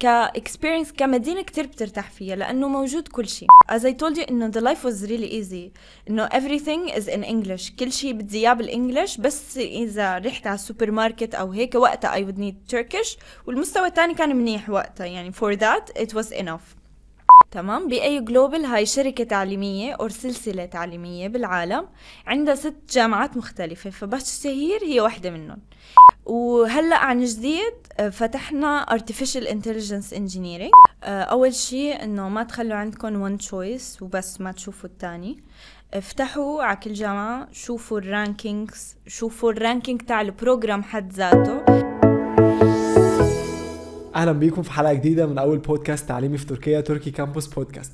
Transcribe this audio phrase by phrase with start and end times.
[0.00, 3.48] ك experience كمدينة كتير بترتاح فيها لأنه موجود كل شيء.
[3.72, 5.78] As I told you إنه the life was really easy.
[6.10, 7.76] إنه everything is in English.
[7.78, 12.20] كل شيء بدي إياه بال English بس إذا رحت على السوبر ماركت أو هيك وقتها
[12.20, 15.06] I would need Turkish والمستوى الثاني كان منيح وقتها.
[15.06, 16.78] يعني for that it was enough.
[17.50, 21.88] تمام؟ BAU Global هاي شركة تعليمية أو سلسلة تعليمية بالعالم
[22.26, 25.58] عندها ست جامعات مختلفة فبهشهير هي واحدة منهم.
[26.28, 30.70] وهلأ عن جديد آه، فتحنا artificial intelligence engineering.
[31.04, 35.42] آه، أول شيء إنه ما تخلوا عندكم one choice وبس ما تشوفوا الثاني
[35.94, 41.78] افتحوا على كل جامعة شوفوا ال rankings شوفوا ال ranking تاع ال program حد ذاته.
[44.14, 47.92] أهلا بيكم في حلقة جديدة من أول بودكاست تعليمي في تركيا Turkey Campus بودكاست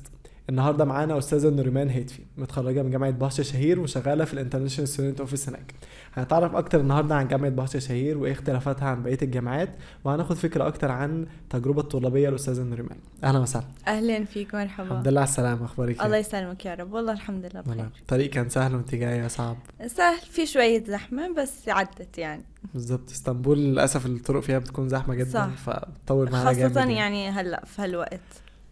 [0.49, 5.19] النهارده معانا أستاذة نوريمان هيتفي متخرجة من جامعة بهشه شهير وشغالة في ال international student
[5.19, 5.73] office هناك.
[6.13, 9.69] هنتعرف أكتر النهارده عن جامعة بهشه شهير وإيه اختلافاتها عن بقية الجامعات
[10.03, 12.97] وهناخد فكرة أكتر عن التجربه الطلابية للأستاذة نوريمان.
[13.23, 13.65] أهلا وسهلا.
[13.87, 14.87] أهلا فيك مرحبا.
[14.87, 16.93] الحمد لله على السلامة أخبارك الله إيه؟ يسلمك يا رب.
[16.93, 17.89] والله الحمد لله بخير.
[18.01, 19.57] الطريق كان سهل وأنت جاية صعب.
[19.87, 22.43] سهل في شوية زحمة بس عدت يعني.
[22.73, 23.11] بالظبط.
[23.11, 25.47] إسطنبول للأسف الطرق فيها بتكون زحمة جدا صح.
[25.47, 27.29] فبتطول معانا جامد خاصة يعني.
[27.29, 28.19] هلا في هالوقت.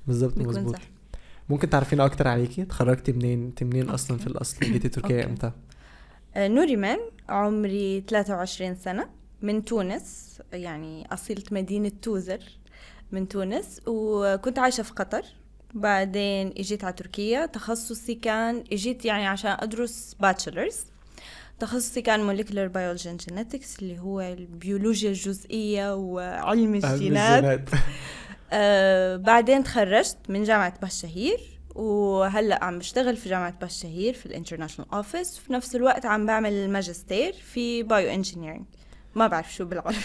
[0.07, 0.75] بالظبط مظبوط.
[1.49, 5.25] ممكن تعرفينا أكتر عليكي؟ اتخرجتي منين؟ انت منين أصلا في الأصل جيتي تركيا.
[5.25, 5.51] إمتى؟
[6.35, 6.99] آه، نوريمان
[7.29, 9.09] عمري 23 سنة
[9.41, 12.39] من تونس يعني أصيلة مدينة توزر
[13.11, 15.21] من تونس وكنت عايشة في قطر.
[15.73, 17.45] بعدين إجيت على تركيا.
[17.45, 20.85] تخصصي كان إجيت يعني عشان أدرس bachelor's
[21.59, 27.69] تخصصي كان molecular biology and genetics اللي هو البيولوجيا الجزئية وعلم الجينات.
[28.51, 31.39] آه بعدين تخرجت من جامعة بهشهير
[31.75, 35.37] وهلأ عم بشتغل في جامعة بهشهير في ال international office.
[35.39, 38.65] وفي نفس الوقت عم بعمل الماجستير في bioengineering
[39.15, 39.95] ما بعرف شو بالعربي.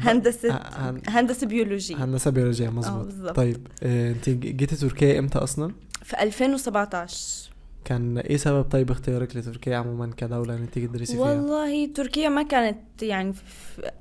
[0.00, 2.04] هندسة ه- هن- هندسة بيولوجية.
[2.04, 3.30] هندسة بيولوجية آه، مظبوط.
[3.36, 7.49] طيب آه، انت جيتي تركيا إمتى أصلا؟ في 2017
[7.84, 12.42] كان إيه سبب طيب اختيارك لتركيا عموما كدولة ان تيجي تدرسي فيها؟ والله تركيا ما
[12.42, 13.34] كانت يعني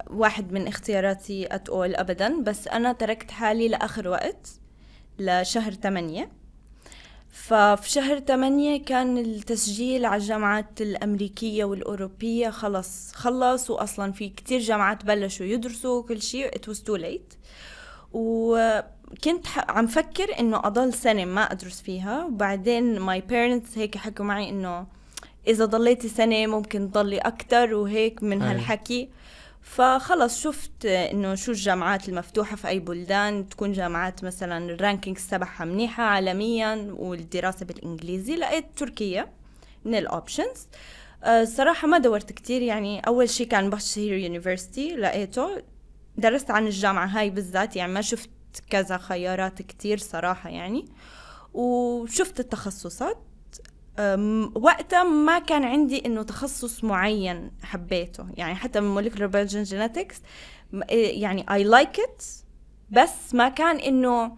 [0.10, 4.48] واحد من اختياراتي at all ابدا بس أنا تركت حالي لآخر وقت
[5.20, 6.30] لشهر 8
[7.30, 15.06] ففي شهر 8 كان التسجيل على الجامعات الأمريكية والأوروبية خلص خلص وأصلا في كتير جامعات
[15.06, 17.38] بلشوا يدرسوا كل شيء it was too late.
[18.12, 18.86] وكنت
[19.46, 24.50] ح- عم فكر إنه أضل سنة ما أدرس فيها وبعدين my parents هيك حكوا معي
[24.50, 24.88] إنه
[25.48, 28.42] إذا ضليتي سنة ممكن تضلي أكتر وهيك من.
[28.42, 29.10] هالحكي.
[29.62, 36.04] فخلص شفت إنه شو الجامعات المفتوحة في أي بلدان تكون جامعات مثلا الرانكينجز تبعها منيحة
[36.04, 39.32] عالميا والدراسة بالإنجليزي لقيت تركيا
[39.86, 40.68] من ال options
[41.26, 45.62] الصراحة ما دورت كتير يعني أول شي كان بهشهير university لقيته.
[46.18, 48.30] درست عن الجامعة هاي بالذات يعني ما شفت
[48.70, 50.86] كذا خيارات كتير صراحة يعني
[51.54, 53.18] وشفت التخصصات.
[54.56, 58.26] وقتها ما كان عندي إنه تخصص معين حبيته.
[58.38, 60.16] يعني حتى من molecular biology and genetics
[60.72, 62.24] م- إيه، يعني I like it
[62.90, 64.32] بس ما كان إنه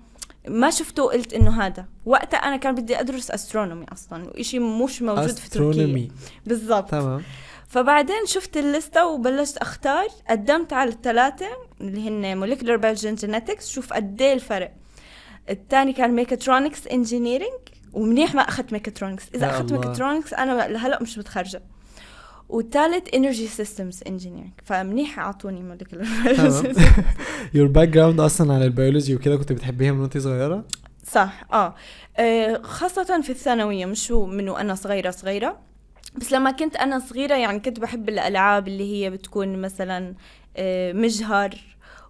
[0.48, 1.86] ما شفته وقلت إنه هذا.
[2.06, 5.64] وقتها أنا كان بدي أدرس astronomy أصلا وإشي مش موجود في تركيا.
[6.46, 6.90] بالضبط.
[6.92, 7.22] تمام.
[7.72, 11.46] فبعدين شفت الليستة وبلشت أختار قدمت على الثلاثة
[11.82, 14.72] اللي هن molecular biology and genetics شوف قد إيه الفرق.
[15.50, 17.59] الثاني كان mechatronics engineering
[17.94, 19.72] ومنيح ما أخذت ميكاترونكس إذا أخذت.
[19.74, 21.62] ميكاترونكس أنا لهلأ مش متخرجة.
[22.50, 26.80] والثالث energy systems engineering فمنيح أعطوني biology.
[27.53, 30.66] your background أصلا عن البيولوجي وكده كنت بتحبيها من وانت صغيرة؟
[31.12, 31.76] صح آه.
[32.18, 35.71] آه، خاصة في الثانوية مش هو من وأنا صغيرة صغيرة.
[36.16, 40.14] بس لما كنت أنا صغيرة يعني كنت بحب الألعاب اللي هي بتكون مثلا
[40.58, 41.56] آه، مجهر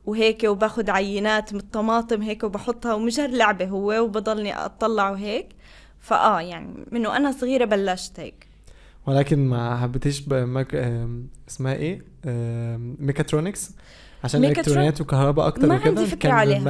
[0.06, 5.50] وهيك وباخد عينات من الطماطم هيك وبحطها ومجهر لعبة هو وبضلني أطلع وهيك.
[6.00, 8.48] فآه يعني من وأنا صغيرة بلشت هيك.
[9.08, 10.76] ولكن ما حبيتيش بمك...
[10.76, 13.72] آم، اسمها إيه؟ آم، ميكاترونكس؟
[14.24, 16.54] عشان إلكترونيات وكهرباء أكتر ما عندي كان عليها.
[16.58, 16.66] تانية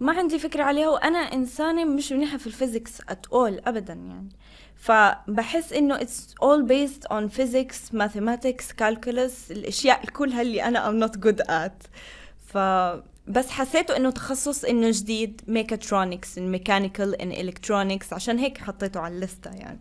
[0.00, 4.28] ما عندي فكرة عليها وأنا إنسانة مش منيحة في ال physics at all أبدا يعني.
[4.80, 11.16] فبحس إنه it's all based on physics mathematics calculus الأشياء كلها اللي أنا I'm not
[11.20, 11.86] good at.
[12.46, 12.58] ف
[13.28, 19.14] بس حسيته إنه تخصص إنه جديد mechatronics and mechanical and electronics عشان هيك حطيته على
[19.14, 19.80] الليستة يعني.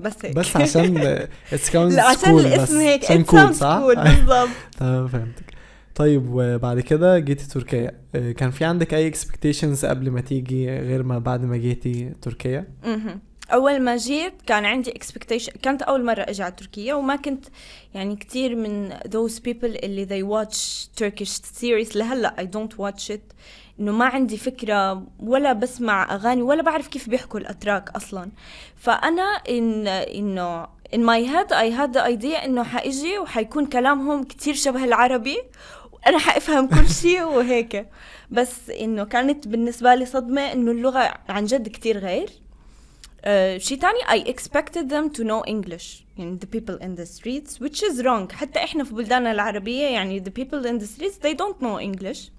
[0.00, 0.36] بس هيك.
[0.36, 0.96] بس عشان
[1.52, 3.04] it counts لا عشان الاسم هيك.
[3.04, 4.48] عشان it's cool صح؟ بالضبط.
[4.78, 5.54] تمام فهمتك.
[5.94, 7.92] طيب وبعد كده جيتي تركيا.
[8.14, 12.66] آه، كان في عندك أي expectations قبل ما تيجي غير ما بعد ما جيتي تركيا؟
[12.84, 13.20] مهم.
[13.52, 17.46] أول ما جيت كان عندي expectation كانت أول مرة أجي على تركيا وما كنت
[17.94, 20.56] يعني كتير من those people اللي they watch
[21.02, 21.30] Turkish
[21.60, 21.96] series.
[21.96, 23.34] لهلأ I don't watch it.
[23.80, 28.30] إنه ما عندي فكرة ولا بسمع أغاني ولا بعرف كيف بيحكوا الأتراك أصلا.
[28.76, 30.64] فأنا إن إنه
[30.94, 35.38] in my head I had the idea إنه حأجي وحيكون كلامهم كتير شبه العربي
[35.92, 37.86] وأنا حأفهم كل شيء وهيك.
[38.30, 42.30] بس إنه كانت بالنسبة لي صدمة إنه اللغة عن جد كتير غير.
[43.56, 46.04] شيء تاني I expected them to know English.
[46.18, 48.32] يعني the people in the streets which is wrong.
[48.32, 52.30] حتى إحنا في بلداننا العربية يعني the people in the streets they don't know English.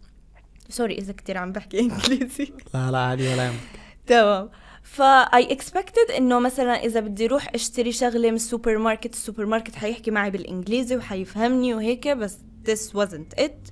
[0.70, 2.54] سوري إذا كتير عم بحكي إنجليزي.
[2.74, 3.60] لا لا عادي ولا يهمك.
[4.08, 4.50] تمام.
[4.84, 9.76] فا I expected إنه مثلا إذا بدي أروح أشتري شغلة من السوبر ماركت السوبر ماركت
[9.76, 12.38] حيحكي معي بالإنجليزي وحيفهمني وهيك بس
[12.68, 13.72] this wasn't it.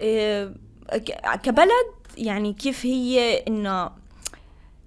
[0.00, 0.54] إيه
[1.42, 1.86] كبلد
[2.18, 3.90] يعني كيف هي إنه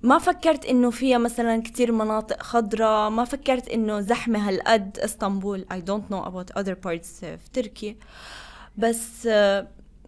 [0.04, 5.66] ما فكرت إنه فيها مثلا كتير مناطق خضراء ما فكرت إنه زحمة هالقد إسطنبول.
[5.74, 7.96] I don't know about other parts في تركيا
[8.78, 9.28] بس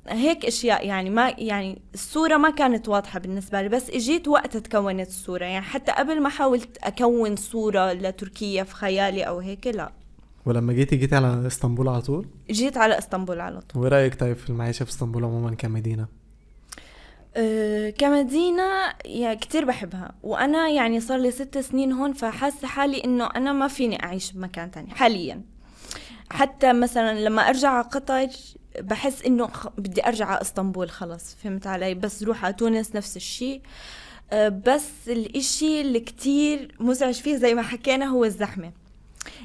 [0.07, 3.69] هيك أشياء يعني ما يعني الصورة ما كانت واضحة بالنسبة لي.
[3.69, 5.45] بس إجيت وقت تكونت الصورة.
[5.45, 9.91] يعني حتى قبل ما حاولت أكون صورة لتركيا في خيالي أو هيك لا.
[10.45, 13.81] ولما جيتي جيتي على إسطنبول على طول؟ جيت على إسطنبول على طول.
[13.81, 16.20] وإيه رأيك طيب في المعيشة في إسطنبول عموما كمدينة؟
[17.35, 18.63] أه كمدينة
[19.05, 20.11] يعني كتير بحبها.
[20.23, 24.71] وأنا يعني صار لي ست سنين هون فحاسة حالي إنه أنا ما فيني أعيش بمكان
[24.71, 25.41] تاني حاليا.
[26.29, 28.27] حتى مثلا لما أرجع على قطر
[28.79, 33.61] بحس إنه بدي أرجع على إسطنبول خلص فهمت علي؟ بس روح على تونس نفس الشيء
[34.31, 38.71] أه بس الإشي اللي كتير مزعج فيه زي ما حكينا هو الزحمة.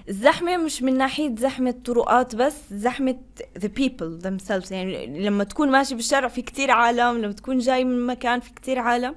[0.09, 3.17] الزحمة مش من ناحية زحمة طرقات بس زحمة
[3.59, 4.73] the people themselves.
[4.73, 8.79] يعني لما تكون ماشي بالشارع في كتير عالم لما تكون جاي من مكان في كتير
[8.79, 9.15] عالم.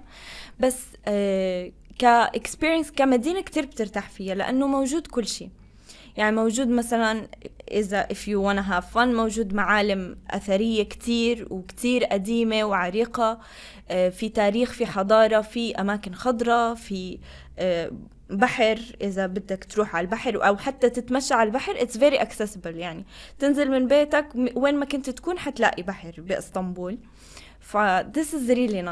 [0.60, 5.50] بس آه كاكسبيرينس كمدينة كتير بترتاح فيها لأنه موجود كل شيء
[6.18, 7.28] يعني موجود مثلا
[7.72, 13.40] إذا if you wanna have fun موجود معالم أثرية كتير وكتير قديمة وعريقة.
[13.90, 17.20] آه في تاريخ في حضارة في أماكن خضراء في
[17.60, 17.92] آه
[18.30, 23.06] بحر إذا بدك تروح على البحر أو حتى تتمشى على البحر it's very accessible يعني.
[23.40, 26.98] تنزل من بيتك وين ما كنت تكون حتلاقي بحر بإسطنبول.
[27.60, 28.84] ف this is really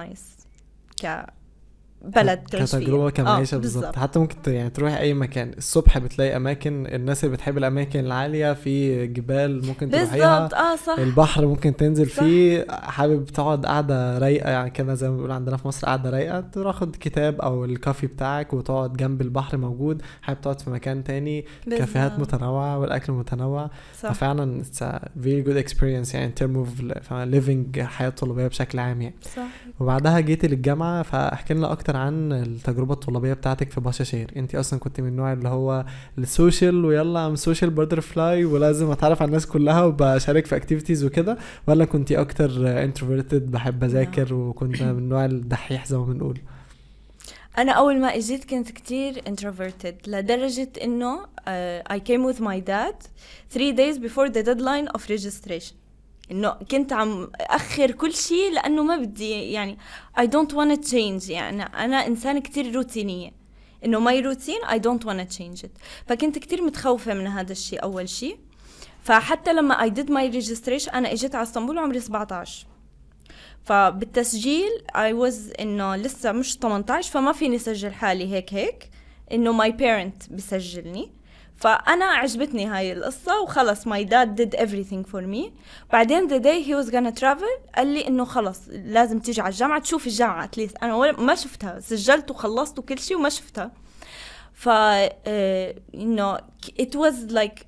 [2.01, 3.95] بلد تعيش كتجربه كمعيشه آه بالظبط.
[3.95, 5.51] حتى ممكن يعني تروحي أي مكان.
[5.57, 10.39] الصبح بتلاقي أماكن الناس اللي بتحب الأماكن العالية في جبال ممكن تروحيها.
[10.39, 10.53] بالظبط.
[10.53, 10.99] آه صح.
[10.99, 12.23] البحر ممكن تنزل صح.
[12.23, 12.65] فيه.
[12.69, 16.41] حابب تقعد قاعدة رايقة يعني كده زي ما بنقول عندنا في مصر قاعدة رايقة.
[16.41, 20.01] تاخد كتاب أو الكافي بتاعك وتقعد جنب البحر موجود.
[20.21, 21.45] حابب تقعد في مكان تاني.
[21.65, 21.79] بالزبط.
[21.79, 23.69] كافيهات متنوعة والأكل متنوع.
[24.01, 24.11] صح.
[24.11, 24.63] ففعلا
[25.23, 26.81] very good experience يعني term of
[27.11, 29.15] living حياة طلابية بشكل عام يعني.
[29.35, 29.41] صح.
[29.79, 34.31] وبعدها جيتي للجامعة فاحكي لنا أكتر عن التجربة الطلابية بتاعتك في بهشة شهير.
[34.35, 35.85] انت أصلا كنت من النوع اللي هو
[36.17, 41.37] ال social ويلا I'm social butterfly ولازم أتعرف على الناس كلها وبشارك في activities وكده
[41.67, 46.39] ولا كنت أكتر introverted بحب أذاكر وكنت من النوع الدحيح زي ما بنقول؟
[47.57, 52.95] أنا أول ما إجيت كنت كتير introverted لدرجة إنه uh, I came with my dad
[53.53, 55.86] three days before the deadline of registration.
[56.31, 59.77] إنه كنت عم اخر كل شيء لأنه ما بدي يعني
[60.19, 63.31] I don't wanna change يعني أنا إنسانة كتير روتينية.
[63.85, 65.69] إنه ماي روتين I don't wanna change it.
[66.07, 68.37] فكنت كتير متخوفة من هذا الشيء أول شيء
[69.03, 72.65] فحتى لما I did my registration أنا إجيت على إسطنبول وعمري 17
[73.63, 78.89] فبالتسجيل I was إنه لسه مش 18 فما فيني سجل حالي هيك هيك.
[79.31, 81.11] إنه my parent بسجلني
[81.57, 85.51] فأنا عجبتني هاي القصة وخلص my dad did everything for me.
[85.91, 89.81] بعدين the day he was gonna travel قال لي إنه خلص لازم تيجي على الجامعة
[89.81, 93.71] تشوف الجامعة اتليست أنا ما شفتها سجلت وخلصت وكل شيء وما شفتها.
[94.53, 94.69] ف
[95.95, 96.37] انه
[96.81, 97.63] it was like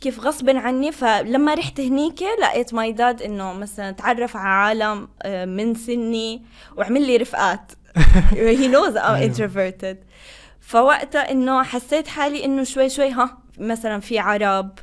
[0.00, 0.92] كيف غصب عني.
[0.92, 5.08] فلما رحت هنيك لقيت ماي داد إنه مثلا تعرف على عالم
[5.56, 6.42] من سني
[6.76, 7.72] وعمل لي رفقات.
[8.60, 9.96] He knows I'm introverted.
[10.62, 14.78] فوقتها إنه حسيت حالي إنه شوي شوي ها مثلا في عرب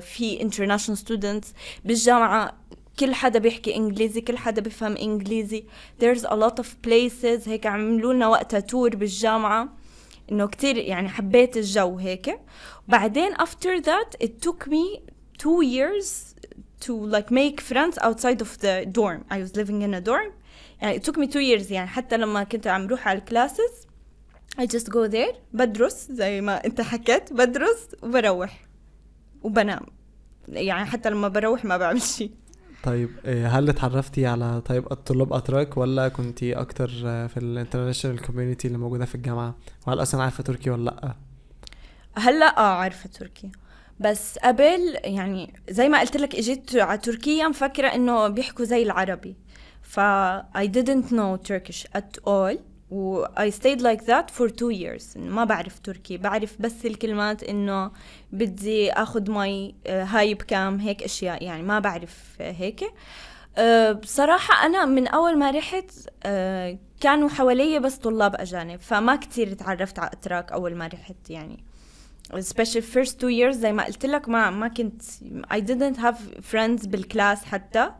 [0.00, 1.46] في international students
[1.84, 2.58] بالجامعة
[3.00, 5.64] كل حدا بيحكي إنجليزي كل حدا بيفهم إنجليزي.
[6.00, 9.68] There's a lot of places هيك عملوا لنا وقتها تور بالجامعة.
[10.32, 12.40] إنه كتير يعني حبيت الجو هيك.
[12.88, 15.00] بعدين after that it took me
[15.38, 16.34] two years
[16.86, 19.24] to like make friends outside of the dorm.
[19.30, 20.32] I was living in a dorm.
[20.82, 23.86] يعني it took me two years يعني حتى لما كنت عم روح على ال classes
[24.58, 25.34] I just go there.
[25.52, 28.64] بدرس زي ما انت حكيت بدرس وبروح.
[29.42, 29.86] وبنام.
[30.48, 32.30] يعني حتى لما بروح ما بعمل شيء.
[32.82, 36.88] طيب هل اتعرفتي على طيب الطلاب أتراك ولا كنتي أكتر
[37.28, 39.54] في ال international community اللي موجودة في الجامعة؟
[39.86, 41.14] وهل أصلا عارفة تركي ولا لأ؟
[42.14, 43.52] هلأ آه عارفة تركي.
[44.00, 49.36] بس قبل يعني زي ما قلت لك إجيت على تركيا مفكره إنه بيحكوا زي العربي.
[49.82, 50.00] ف
[50.56, 52.58] I didn't know Turkish at all.
[52.90, 55.16] و I stayed like that for two years.
[55.16, 56.16] ما بعرف تركي.
[56.16, 57.90] بعرف بس الكلمات إنه
[58.32, 61.42] بدي أخذ مي هاي بكام هيك أشياء.
[61.42, 62.84] يعني ما بعرف هيك.
[63.56, 65.90] أه بصراحة أنا من أول ما رحت
[66.22, 71.64] أه كانوا حوالي بس طلاب أجانب فما كتير تعرفت على أتراك أول ما رحت يعني.
[72.32, 75.02] Especially first two years زي ما قلت لك ما ما كنت
[75.52, 76.16] I didn't have
[76.52, 77.90] friends بال class حتى.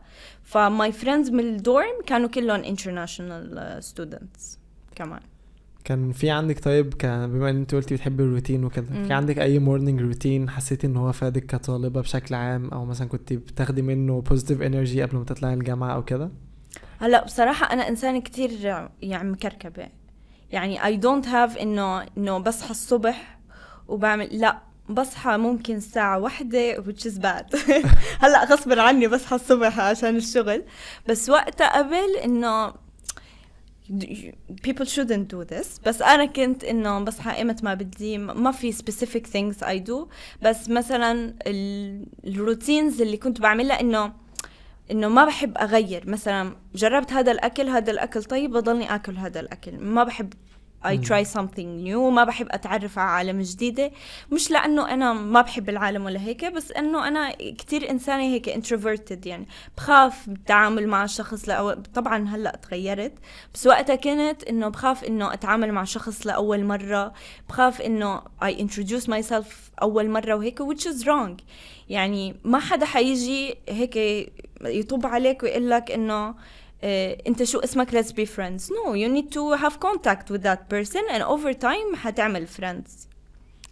[0.43, 4.64] ف my friends من ال dorm كانوا كلهم international students.
[4.95, 5.19] كمان.
[5.85, 9.59] كان في عندك طيب كان بما إن أنت قلتي بتحبي الروتين وكده في عندك أي
[9.59, 14.61] morning routine حسيتي إن هو فادك كطالبة بشكل عام؟ أو مثلا كنت بتاخدي منه positive
[14.61, 16.31] energy قبل ما تطلعي الجامعة أو كده؟
[16.99, 18.51] هلأ بصراحة أنا إنسانة كتير
[19.01, 19.87] يعني مكركبة.
[20.51, 23.39] يعني I don't have إنه إنه بصحى الصبح
[23.87, 27.57] وبعمل لأ بصحى ممكن الساعة واحدة which is bad.
[28.23, 30.63] هلأ غصبا عني بصحى الصبح عشان الشغل.
[31.09, 32.84] بس وقتها قبل إنه
[34.63, 35.67] people shouldn't do this.
[35.85, 40.07] بس أنا كنت إنه بصحى ايمت ما بدي ما في specific things I do.
[40.41, 41.33] بس مثلا
[42.25, 44.13] الروتينز اللي كنت بعملها إنه
[44.91, 46.09] إنه ما بحب أغير.
[46.09, 49.77] مثلا جربت هذا الأكل هذا الأكل طيب بضلني آكل هذا الأكل.
[49.77, 50.33] ما بحب
[50.83, 53.91] I try something new ما بحب أتعرف على عالم جديدة.
[54.31, 59.27] مش لأنه أنا ما بحب العالم ولا هيك بس أنه أنا كتير إنسانة هيك introverted
[59.27, 59.47] يعني.
[59.77, 63.13] بخاف بالتعامل مع الشخص لأول طبعا هلأ تغيرت
[63.53, 67.13] بس وقتها كنت أنه بخاف أنه أتعامل مع شخص لأول مرة.
[67.49, 69.45] بخاف أنه I introduce myself
[69.81, 71.43] أول مرة وهيك which is wrong.
[71.89, 73.95] يعني ما حدا حيجي هيك
[74.61, 76.35] يطب عليك ويقول لك uh,
[77.27, 78.69] انت شو اسمك؟ Let's be friends.
[78.69, 82.89] No you need to have contact with that person and over time حتعمل friends.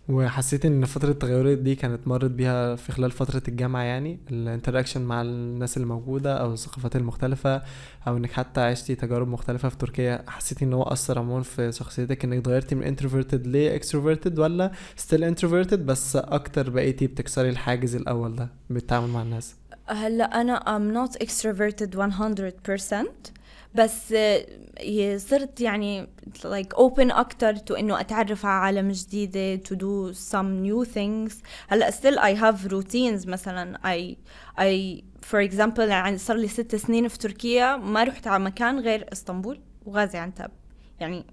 [0.09, 5.21] وحسيت إن فترة التغيرات دي كانت مرت بيها في خلال فترة الجامعة يعني الانتراكشن مع
[5.21, 7.61] الناس اللي موجودة أو الثقافات المختلفة
[8.07, 10.23] أو إنك حتى عشتي تجارب مختلفة في تركيا.
[10.27, 15.33] حسيتي إن هو أثر عموما في شخصيتك إنك اتغيرتي من introverted ل extroverted ولا still
[15.33, 19.55] introverted بس أكتر بقيتي بتكسري الحاجز الأول ده بالتعامل مع الناس.
[19.87, 23.33] هلا أنا I'm not extroverted 100%
[23.75, 26.07] بس آه، صرت يعني
[26.43, 31.33] like open أكتر to إنه أتعرف على عالم جديدة to do some new things.
[31.67, 34.15] هلا still I have routines مثلا I
[34.61, 39.05] I for example يعني صار لي ست سنين في تركيا ما رحت على مكان غير
[39.11, 40.51] إسطنبول وغازي عنتاب.
[40.99, 41.25] يعني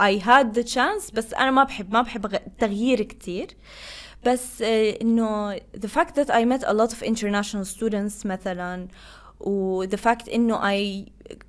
[0.00, 3.56] I had the chance بس أنا ما بحب ما بحب التغيير كتير.
[4.25, 8.87] بس آه، انه the fact that I met a lot of international students مثلا
[9.39, 11.05] و the fact انه I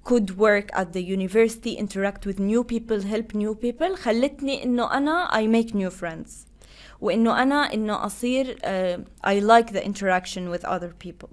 [0.09, 5.29] could work at the university interact with new people help new people خلتني انه انا
[5.33, 6.31] I make new friends
[7.01, 11.29] وانه انا انه اصير uh, I like the interaction with other people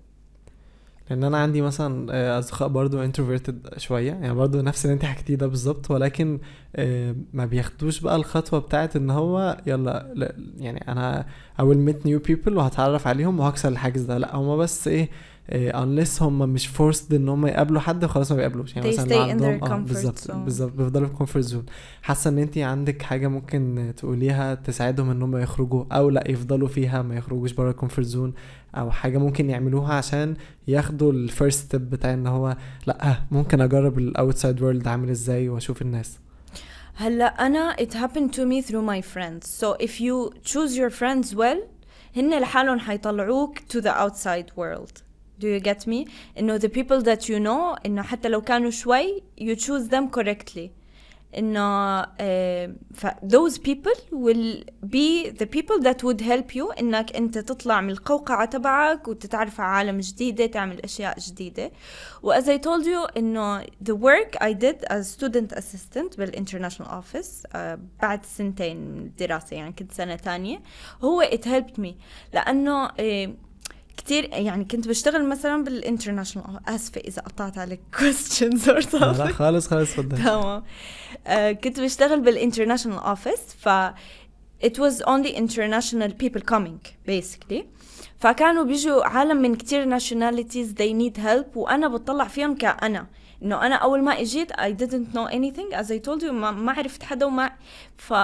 [1.10, 4.12] لأن أنا عندي مثلا آه، أصدقاء برضو انتروفيرتد شوية.
[4.12, 5.90] يعني برضو نفس اللي أنت حكيتيه ده بالظبط.
[5.90, 6.38] ولكن
[6.76, 10.12] آه، ما بياخدوش بقى الخطوة بتاعت إن هو يلا
[10.58, 11.26] يعني أنا
[11.58, 14.18] I will meet new people وهتعرف عليهم وهكسر الحاجز ده.
[14.18, 15.08] لأ هما بس إيه
[15.52, 18.76] unless هم مش forced إن هم يقابلوا حد خلاص ما بيقابلوش.
[18.76, 21.66] يعني مثلا عندهم آه بالظبط بالظبط بيفضلوا في comfort zone
[22.02, 27.02] حاسة إن انت عندك حاجة ممكن تقوليها تساعدهم إن هم يخرجوا أو لأ يفضلوا فيها
[27.02, 28.34] ما يخرجوش بره ال comfort zone
[28.74, 30.36] أو حاجة ممكن يعملوها عشان
[30.68, 35.82] ياخدوا ال first step بتاع إن هو لأ ممكن أجرب الاوتسايد وورلد عامل إزاي وأشوف
[35.82, 36.18] الناس.
[36.94, 39.46] هلأ أنا it happened to me through my friends.
[39.60, 41.58] So if you choose your friends well
[42.16, 45.05] هن لحالهم حيطلعوك to the outside world.
[45.40, 49.22] Do you get me انه the people that you know انه حتى لو كانوا شوي
[49.40, 50.70] you choose them correctly
[51.38, 52.06] انه uh,
[53.22, 58.44] those people will be the people that would help you انك انت تطلع من القوقعة
[58.44, 61.72] تبعك وتتعرف على عالم جديدة تعمل اشياء جديدة
[62.22, 66.88] و as I told you انه the work I did as student assistant بال international
[66.88, 67.58] office uh,
[68.02, 70.62] بعد سنتين من الدراسة يعني كنت سنة تانية
[71.02, 71.92] هو it helped me
[72.34, 73.28] لأنه uh,
[73.96, 79.66] كتير يعني كنت بشتغل مثلا بال international آسفة إذا قطعت عليك questions or لا خالص
[79.68, 80.18] خالص تفضل.
[80.24, 80.62] تمام.
[81.26, 83.68] آه، كنت بشتغل بال international office ف
[84.64, 87.62] it was only international people coming basically.
[88.18, 93.06] فكانوا بيجوا عالم من كتير nationalities they need help وأنا بطلع فيهم كأنا.
[93.42, 96.72] إنه أنا أول ما إجيت I didn't know anything as I told you ما, ما
[96.72, 97.50] عرفت حدا وما
[97.96, 98.14] ف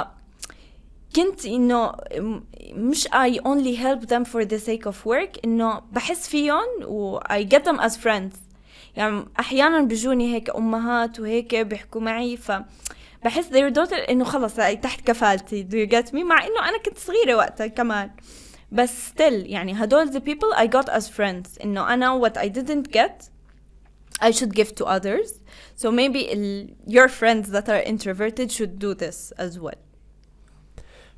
[1.15, 1.93] كنت انه
[2.73, 7.43] مش I only help them for the sake of work انه بحس فيهم و I
[7.53, 8.35] get them as friends
[8.95, 12.51] يعني احيانا بيجوني هيك امهات وهيك بيحكوا معي ف
[13.25, 16.97] بحس their daughter انه خلص تحت كفالتي do you get me مع انه انا كنت
[16.97, 18.11] صغيرة وقتها كمان
[18.71, 22.91] بس still يعني هدول the people I got as friends انه انا what I didn't
[22.97, 23.23] get
[24.19, 25.29] I should give to others.
[25.81, 29.79] So maybe ال- your friends that are introverted should do this as well.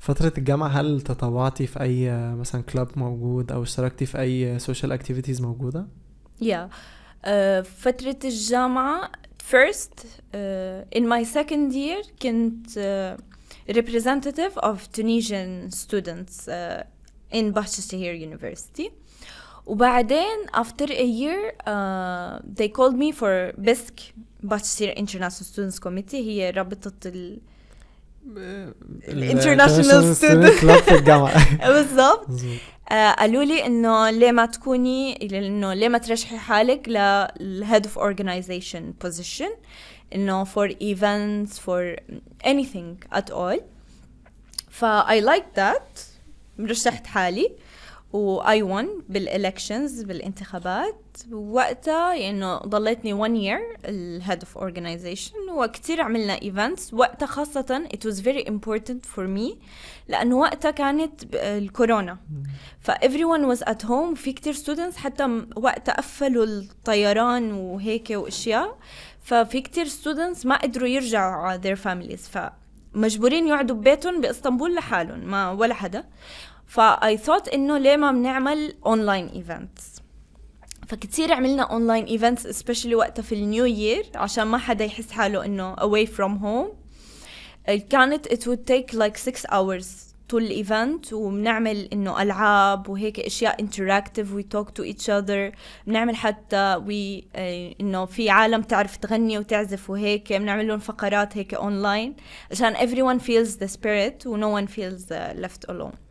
[0.04, 5.42] فترة الجامعة هل تطوعتي في أي مثلا كلاب موجود أو اشتركتي في أي سوشيال اكتيفيتيز
[5.42, 5.86] موجودة؟
[6.42, 6.68] Yeah.
[7.24, 7.28] Uh,
[7.62, 9.10] فترة الجامعة
[9.50, 16.84] first uh, in my second year كنت uh, representative of Tunisian students uh,
[17.32, 18.90] in Bahçeşehir University
[19.66, 26.50] وبعدين after a year uh, they called me for BISC Bahçeşehir International Students Committee هي
[26.50, 27.40] رابطة ال
[28.24, 30.60] International Student.
[30.60, 32.28] club في الجامعة بالضبط.
[32.90, 37.98] آه، قالوا لي إنه ليه ما تكوني إنه ليه ما ترشحي حالك لل head of
[37.98, 39.50] organization position
[40.14, 41.96] إنه for events for
[42.46, 43.60] anything at all
[44.70, 46.00] ف I like that
[46.60, 47.52] رشحت حالي
[48.14, 50.94] و I won بال elections بالانتخابات.
[51.32, 58.08] وقتها يعني ضليتني one year ال head of organization وكتير عملنا events وقتها خاصة it
[58.08, 59.56] was very important for me
[60.08, 62.18] لأنه وقتها كانت الكورونا.
[62.80, 68.78] ف everyone was at home في كتير students حتى وقتها قفلوا الطيران وهيك وأشياء.
[69.22, 72.20] ففي كتير students ما قدروا يرجعوا على their families.
[72.94, 76.04] فمجبورين يقعدوا ببيتهم بإسطنبول لحالهم ما ولا حدا.
[76.66, 79.94] ف I thought إنه ليه ما بنعمل online events
[80.88, 85.44] فكتير عملنا online events especially وقتها في ال new year عشان ما حدا يحس حاله
[85.44, 86.74] إنه away from home.
[87.90, 89.86] كانت it would take like 6 hours
[90.28, 95.56] طول ال event وبنعمل إنه ألعاب وهيك أشياء interactive we talk to each other.
[95.86, 101.54] بنعمل حتى we آه، إنه في عالم تعرف تغني وتعزف وهيك بنعمل لهم فقرات هيك
[101.54, 102.16] اونلاين
[102.50, 106.03] عشان everyone feels the spirit و no one feels uh, left alone.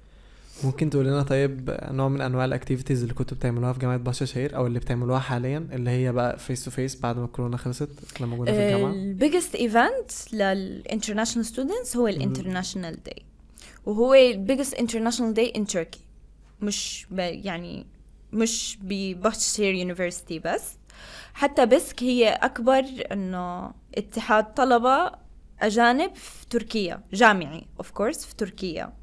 [0.65, 4.25] ممكن تقول لنا طيب نوع من أنواع ال activities اللي كنتوا بتعملوها في جامعة بهشة
[4.25, 7.89] شهير أو اللي بتعملوها حاليا اللي هي بقى face to face بعد ما الكورونا خلصت
[8.22, 13.24] لما كنا في الجامعة؟ ال biggest event لل international students هو ال international day
[13.85, 16.00] وهو ال biggest international day in Turkey
[16.61, 17.85] مش يعني
[18.33, 20.64] مش ب Bahçeşehir University بس.
[21.33, 25.11] حتى بسك هي أكبر إنه اتحاد طلبة
[25.61, 28.83] أجانب في تركيا جامعي of course في تركيا.
[28.83, 28.94] آه،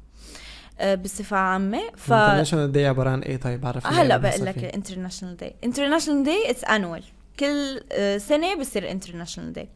[0.83, 1.81] بصفة عامة.
[1.97, 4.57] ف الانترناشونال داي عبارة عن إيه؟ طيب عرفني هلا بقول لك.
[4.57, 7.03] ال international day international day it's annual
[7.39, 9.69] كل آه، سنة بصير international day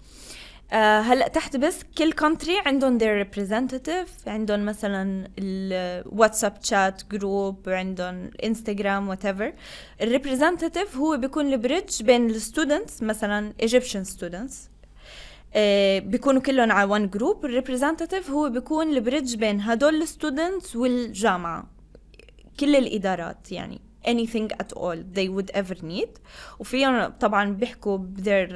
[1.02, 4.28] هلا تحت بس كل country عندهم their representative.
[4.28, 9.54] عندهم مثلا الواتساب chat group عندهم انستغرام whatever
[10.02, 14.54] ال representative هو بيكون ال bridge بين ال students مثلا Egyptian students.
[14.54, 14.75] آه،
[16.00, 20.76] بيكونوا كلهم على one group ال representative هو بيكون ال bridge بين هدول ال students
[20.76, 21.68] والجامعة.
[22.60, 26.20] كل الإدارات يعني anything at all they would ever need.
[26.60, 28.50] وفيهم طبعا بيحكوا بدير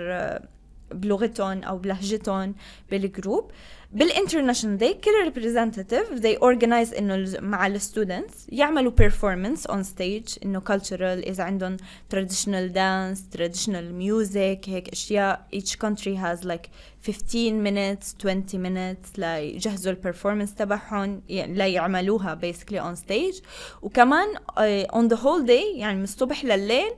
[0.92, 2.56] بلغتهم أو بلهجتهم
[2.92, 3.52] بال group
[3.92, 10.28] بال international day كل representative they organize إنه مع ال students يعملوا performance on stage
[10.46, 11.78] إنه cultural اذا عندهم
[12.10, 15.48] traditional dance traditional music هيك أشياء.
[15.56, 16.70] Each country has like
[17.02, 23.40] 15 minutes 20 minutes ليجهزوا ال performance تبعهم ليعملوها basically on stage
[23.82, 26.92] وكمان on the whole day يعني من الصبح لليل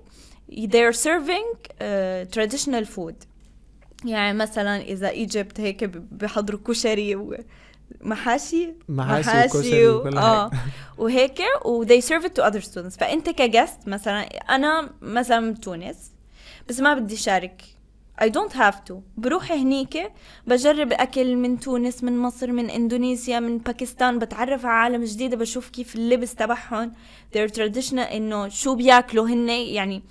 [0.51, 1.47] they're serving
[1.79, 3.15] uh, traditional food.
[4.05, 7.15] يعني مثلا إذا Egypt هيك بحضروا كشري
[8.01, 10.51] ومحاشي محاشي؟ وكشري و- وكل آه.
[10.97, 12.97] وهيك و they serve it to other students.
[12.99, 14.21] فأنت كجست مثلا
[14.55, 16.11] أنا مثلا من تونس
[16.69, 17.61] بس ما بدي شارك.
[18.21, 18.93] I don't have to.
[19.17, 20.11] بروح هنيك
[20.47, 25.69] بجرب أكل من تونس من مصر من إندونيسيا من باكستان بتعرف على عالم جديدة بشوف
[25.69, 26.91] كيف اللبس تبعهم.
[27.35, 30.03] Their traditional إنه شو بياكلوا هن يعني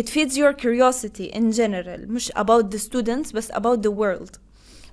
[0.00, 4.38] it feeds your curiosity in general مش about the students but about the world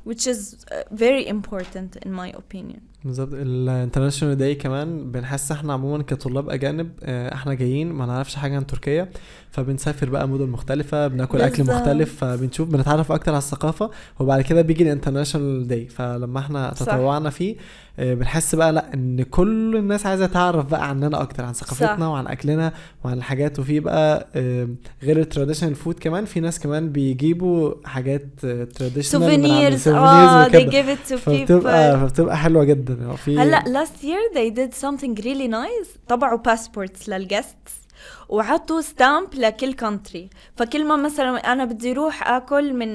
[0.06, 0.40] which is
[0.72, 2.82] uh, very important in my opinion.
[3.06, 3.30] بالظبط.
[3.34, 8.56] ال international day كمان بنحس إحنا عموما كطلاب أجانب آه، إحنا جايين ما نعرفش حاجة
[8.56, 9.10] عن تركيا
[9.52, 11.76] فبنسافر بقى مدن مختلفة بناكل أكل بالظبط.
[11.76, 16.86] مختلف فبنشوف بنتعرف أكتر على الثقافة وبعد كده بيجي ال international day فلما إحنا صح.
[16.86, 17.56] تطوعنا فيه
[18.00, 22.02] آه، بنحس بقى لأ إن كل الناس عايزة تعرف بقى عننا أكتر عن ثقافتنا صح.
[22.08, 23.60] وعن أكلنا وعن الحاجات.
[23.60, 24.68] وفي بقى آه،
[25.04, 28.26] غير ال traditional food كمان في ناس كمان بيجيبوا حاجات
[28.76, 29.88] traditional souvenirs.
[29.88, 31.64] آه they give it to people.
[31.64, 32.95] فبتبقى حلوة جدا.
[33.16, 37.86] في هلا last year they did something really nice طبعوا passports لل guests
[38.30, 42.90] وعطوا stamp لكل country فكل ما مثلا أنا بدي أروح آكل من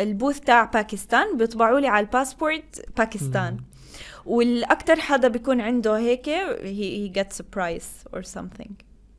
[0.00, 3.56] ال booth تاع باكستان بيطبعوا لي على الباسبورت باكستان.
[4.26, 6.30] والاكثر حدا بيكون عنده هيك
[7.18, 8.72] gets a prize or something.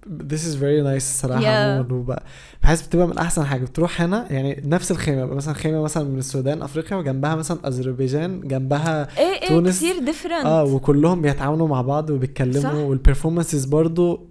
[0.10, 1.46] This is very nice الصراحه Yeah.
[1.92, 2.20] عموما
[2.64, 3.66] بحس بتبقى من أحسن حاجة.
[3.66, 9.08] بتروح هنا يعني نفس الخيمة مثلا خيمة مثلا من السودان أفريقيا وجنبها مثلا أذربيجان جنبها
[9.20, 12.10] إيه إيه تونس- كثير different آه وكلهم بيتعاونوا مع بعض.
[12.10, 14.28] وبيتكلموا وال performances برضو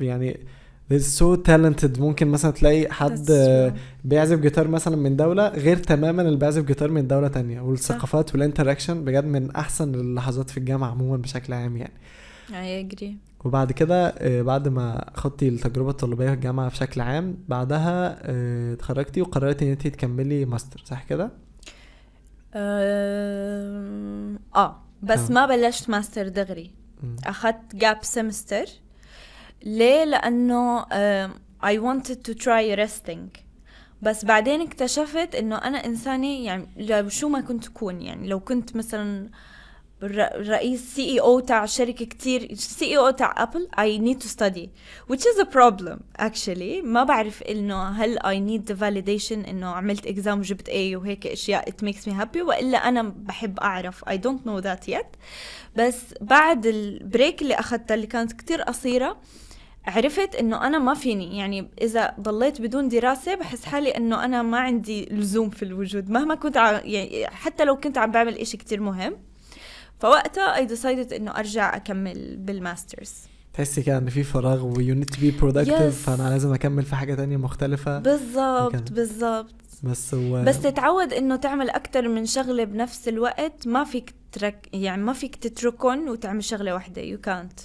[0.00, 0.40] يعني
[0.92, 2.00] they're so talented.
[2.00, 3.30] ممكن مثلا تلاقي حد
[4.04, 7.60] بيعزف جيتار مثلا من دولة غير تماما اللي بيعزف جيتار من دولة تانية.
[7.60, 11.92] والثقافات وال interaction بجد من أحسن اللحظات في الجامعة عموما بشكل عام يعني.
[12.54, 18.18] I agree وبعد كده آه، بعد ما خدتي التجربة الطلابية في الجامعة بشكل عام بعدها
[18.22, 21.30] آه، اتخرجتي وقررتي إن انت تكملي ماستر صح كده؟
[22.54, 24.82] آه, آه.
[25.02, 25.34] بس آه.
[25.34, 26.70] ما بلشت ماستر دغري.
[27.26, 28.64] أخذت gap semester
[29.64, 30.82] ليه لأنه
[31.62, 33.40] I wanted to try resting
[34.02, 38.76] بس بعدين اكتشفت إنه أنا انسانه يعني لو شو ما كنت اكون يعني لو كنت
[38.76, 39.30] مثلا ر-
[40.02, 44.68] رئيس CEO تاع شركة كتير CEO تاع Apple I need to study
[45.12, 46.84] which is a problem actually.
[46.84, 51.70] ما بعرف إنه هل I need the validation إنه عملت exam وجبت A وهيك أشياء
[51.70, 54.04] it makes me happy وإلا أنا بحب أعرف.
[54.04, 55.06] I don't know that yet.
[55.76, 59.16] بس بعد ال break اللي اخذتها اللي كانت كتير قصيرة
[59.86, 61.38] عرفت إنه أنا ما فيني.
[61.38, 66.10] يعني إذا ضليت بدون دراسة بحس حالي إنه أنا ما عندي لزوم في الوجود.
[66.10, 66.80] مهما كنت ع...
[66.84, 69.16] يعني حتى لو كنت عم بعمل إشي كتير مهم.
[70.02, 73.12] فوقتها I decided إنه أرجع أكمل بالماسترز
[73.52, 76.06] تحسي كده إن في فراغ و you need to be productive Yes.
[76.06, 77.98] فأنا لازم أكمل في حاجة تانية مختلفة.
[77.98, 83.84] بالضبط وكان- بالضبط بس هو بس تتعود إنه تعمل أكتر من شغلة بنفس الوقت ما
[83.84, 87.60] فيك ترك يعني ما فيك تتركن وتعمل شغلة واحدة you can't.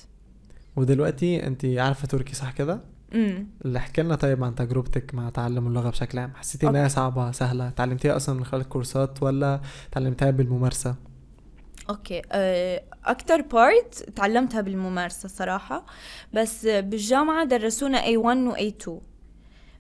[0.75, 2.79] ودلوقتي أنت عارفة تركي صح كده؟
[3.15, 6.31] امم اللي احكي لنا طيب عن تجربتك مع تعلم اللغة بشكل عام.
[6.35, 10.95] حسيتي إنها صعبة سهلة؟ اتعلمتيها أصلا من خلال كورسات ولا اتعلمتها بالممارسة؟
[11.89, 12.21] أوكي.
[12.31, 15.85] آه، أكتر part تعلمتها بالممارسة صراحة.
[16.33, 18.91] بس بالجامعة درسونا A1 و A2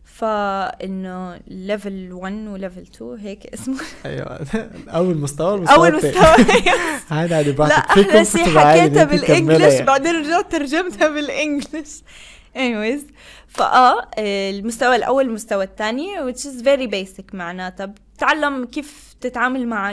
[0.03, 3.79] فانه level 1 و level 2 هيك اسمه.
[4.05, 4.39] أيوه.
[4.97, 5.95] أول مستوى المستوى أول.
[5.95, 6.11] مستوى.
[7.11, 9.85] عادي عادي لا أحلى شيء حكيتها بال English يعني.
[9.85, 12.01] بعدين رجعت ترجمتها بال English.
[12.55, 13.13] Anyways.
[13.47, 17.85] فاه آه، المستوى الأول المستوى الثاني which is very basic معناتها.
[17.85, 19.91] بتتعلم كيف تتعامل مع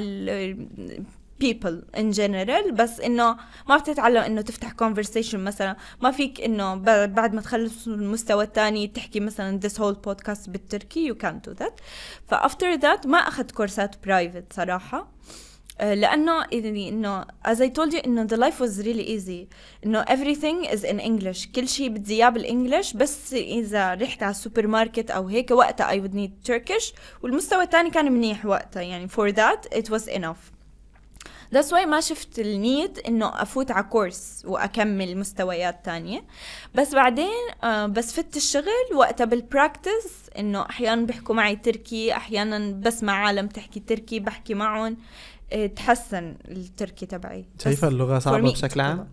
[1.42, 3.37] people in general بس إنه
[3.68, 5.77] ما بتتعلم إنه تفتح conversation مثلا.
[6.03, 6.75] ما فيك إنه
[7.07, 11.12] بعد ما تخلص المستوى الثاني تحكي مثلا this whole podcast بالتركي.
[11.12, 11.73] You can't do that.
[12.29, 15.14] ف after that ما أخذت كورسات private صراحة.
[15.81, 19.55] آه، لأنه يعني انه as I told you إنه the life was really easy.
[19.87, 21.53] إنه everything is in English.
[21.55, 25.97] كل شيء بدي اياه بال English بس إذا رحت على السوبر ماركت أو هيك وقتها
[25.97, 26.94] I would need Turkish.
[27.23, 28.83] والمستوى الثاني كان منيح وقتها.
[28.83, 30.54] يعني for that it was enough.
[31.55, 36.25] That's why ما شفت ال need إنه أفوت على كورس وأكمل مستويات تانية.
[36.75, 42.73] بس بعدين آه بس فت الشغل وقتها بال practice إنه أحيانا بيحكوا معي تركي أحيانا
[42.73, 44.97] بسمع عالم تحكي تركي بحكي معهم.
[45.53, 47.45] آه تحسن التركي تبعي.
[47.64, 48.53] شايفة بس اللغة for صعبة me.
[48.53, 49.09] بشكل عام؟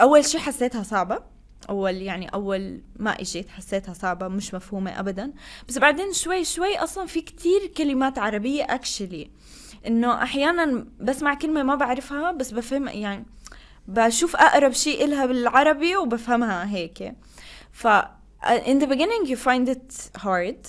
[0.00, 1.34] أول شي حسيتها صعبة.
[1.68, 5.32] أول يعني أول ما إجيت حسيتها صعبة مش مفهومة ابدا.
[5.68, 9.30] بس بعدين شوي شوي أصلا في كتير كلمات عربية اكشلي
[9.86, 13.24] إنه أحيانا بسمع كلمة ما بعرفها بس بفهم يعني
[13.88, 17.14] بشوف أقرب شيء إلها بالعربي وبفهمها هيك.
[17.72, 17.88] ف
[18.44, 20.68] in the beginning you find it hard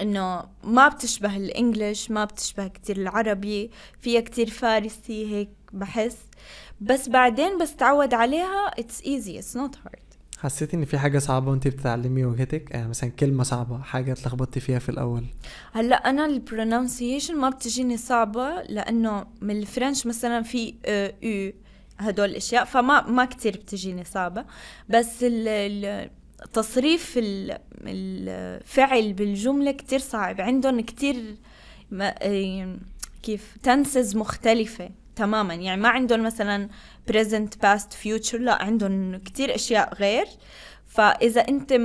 [0.00, 3.70] إنه ما بتشبه الإنجليش ما بتشبه كتير العربي
[4.00, 6.16] فيها كتير فارسي هيك بحس.
[6.80, 10.09] بس بعدين بس تعود عليها it's easy it's not hard.
[10.40, 14.78] حسيتي إن في حاجة صعبة وانت بتتعلمي لغتك يعني مثلا كلمة صعبة حاجة اتلخبطتي فيها
[14.78, 15.24] في الأول.
[15.72, 21.52] هلا أنا البرونونسيشن ما بتجيني صعبة لأنه من الفرنش مثلا في آه، أو
[21.98, 24.44] هدول الاشياء فما ما كتير بتجيني صعبة.
[24.88, 26.10] بس ال- ال-
[26.52, 30.40] تصريف ال- الفعل بالجملة كتير صعب.
[30.40, 31.36] عندهم كتير
[32.00, 32.76] آه،
[33.22, 34.90] كيف تنسز مختلفة.
[35.16, 35.54] تماما.
[35.54, 36.68] يعني ما عندهم مثلا
[37.10, 40.26] present past future لا عندهم كتير أشياء غير.
[40.86, 41.80] فإذا أنت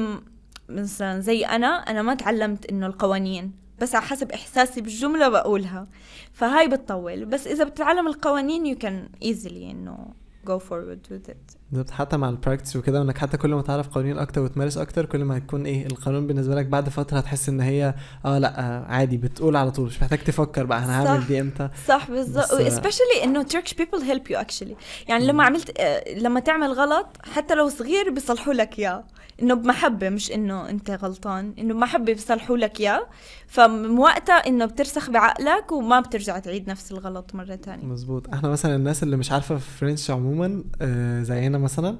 [0.69, 5.87] مثلا زي أنا أنا ما تعلمت إنه القوانين بس على حسب إحساسي بالجملة بقولها.
[6.33, 7.25] فهاي بتطول.
[7.25, 10.13] بس إذا بتتعلم القوانين you can easily إنه
[10.45, 11.64] go forward with it.
[11.71, 15.23] بالظبط حتى مع البراكتس وكده انك حتى كل ما تعرف قوانين أكتر وتمارس أكتر كل
[15.23, 17.93] ما هتكون إيه القانون بالنسبة لك بعد فترة هتحس إن هي
[18.25, 21.27] آه لأ آه عادي بتقول على طول مش محتاج تفكر بقى أنا هعمل.
[21.27, 21.69] دي إمتى.
[21.87, 22.37] صح بس-
[22.77, 24.75] especially إنه Turkish people help you actually.
[25.09, 29.03] يعني لما عملت آه، لما تعمل غلط حتى لو صغير بيصلحوا لك إياه.
[29.41, 33.07] إنه بمحبة مش إنه أنت غلطان إنه بمحبة بيصلحوا لك إياه.
[33.47, 37.85] فمن وقتها إنه بترسخ بعقلك وما بترجع تعيد نفس الغلط مرة تانية.
[37.85, 38.27] مظبوط.
[38.33, 41.95] إحنا مثلا الناس اللي مش عارفة فرنش عموما آه زينا مثلا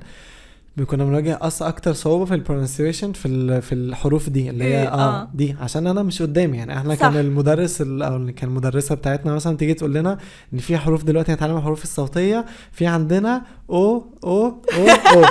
[0.86, 5.22] كنا بنواجه أصلا أكتر صعوبة في البرونسيشن في في الحروف دي اللي هي إيه، آه,
[5.22, 5.28] آه.
[5.34, 7.02] دي عشان أنا مش قدامي يعني إحنا صح.
[7.02, 10.18] كان المدرس ال- أو كان المدرسة بتاعتنا مثلا تيجي تقول لنا
[10.54, 15.24] إن في حروف دلوقتي هنتعلم الحروف الصوتية في عندنا أو أو أو أو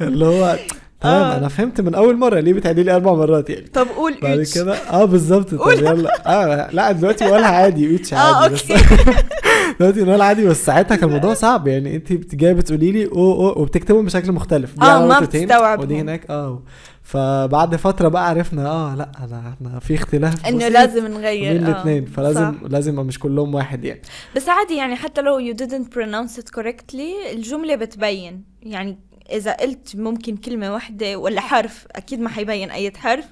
[0.06, 0.58] اللي هو
[1.00, 1.36] تمام آه.
[1.38, 4.42] أنا فهمت من أول مرة ليه بتعيدي لي أربع مرات يعني طب قول بعد.
[4.54, 5.70] كده آه بالظبط طب.
[5.70, 8.84] يلا آه لا دلوقتي بقولها عادي ايتش آه عادي بس أوكي
[9.80, 11.68] دلوقتي بنقول عادي بس ساعتها كان الموضوع صعب.
[11.68, 14.74] يعني انت جاية بتقولي لي أو أو وبتكتبهم بشكل مختلف.
[14.82, 15.84] على ما بتستوعبهم.
[15.84, 16.62] ودي هناك آه.
[17.02, 21.70] فبعد فترة بقى عرفنا آه لا أنا إحنا في اختلاف إنه لازم نغير بين آه،
[21.72, 22.70] الاثنين فلازم صح.
[22.70, 24.02] لازم مش كلهم واحد يعني.
[24.36, 28.44] بس عادي يعني حتى لو you didn't pronounce it correctly الجملة بتبين.
[28.62, 28.98] يعني
[29.30, 33.24] إذا قلت ممكن كلمة واحدة ولا حرف أكيد ما حيبين أي حرف.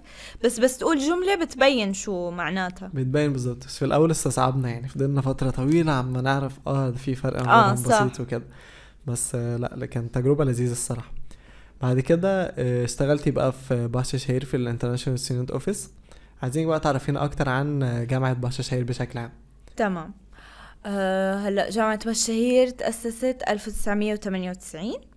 [0.44, 2.90] بس بس تقول جملة بتبين شو معناتها.
[2.94, 4.88] بتبين بالظبط بس في الأول استصعبنا يعني.
[4.88, 7.72] فضلنا فترة طويلة عما نعرف آه في فرق آه،.
[7.72, 8.44] بسيط وكده.
[9.06, 11.12] بس آه لا كانت تجربة لذيذة الصراحة.
[11.82, 15.90] بعد كده آه، اشتغلتي بقى في بهشة شهير في ال international student office.
[16.42, 19.30] عايزين بقى تعرفينا أكتر عن آه، جامعة باشا شهير بشكل عام.
[19.76, 20.12] تمام.
[20.86, 25.13] أه هلأ جامعة بشهير تأسست 1998 أه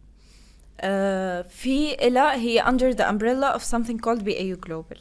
[1.49, 4.99] في إلها هي under the umbrella of something called BAU Global.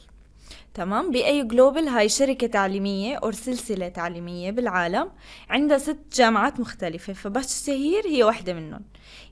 [0.73, 5.09] تمام؟ BAU Global هاي شركة تعليمية أو سلسلة تعليمية بالعالم
[5.49, 8.81] عندها ست جامعات مختلفة فبشهير هي واحدة منهم.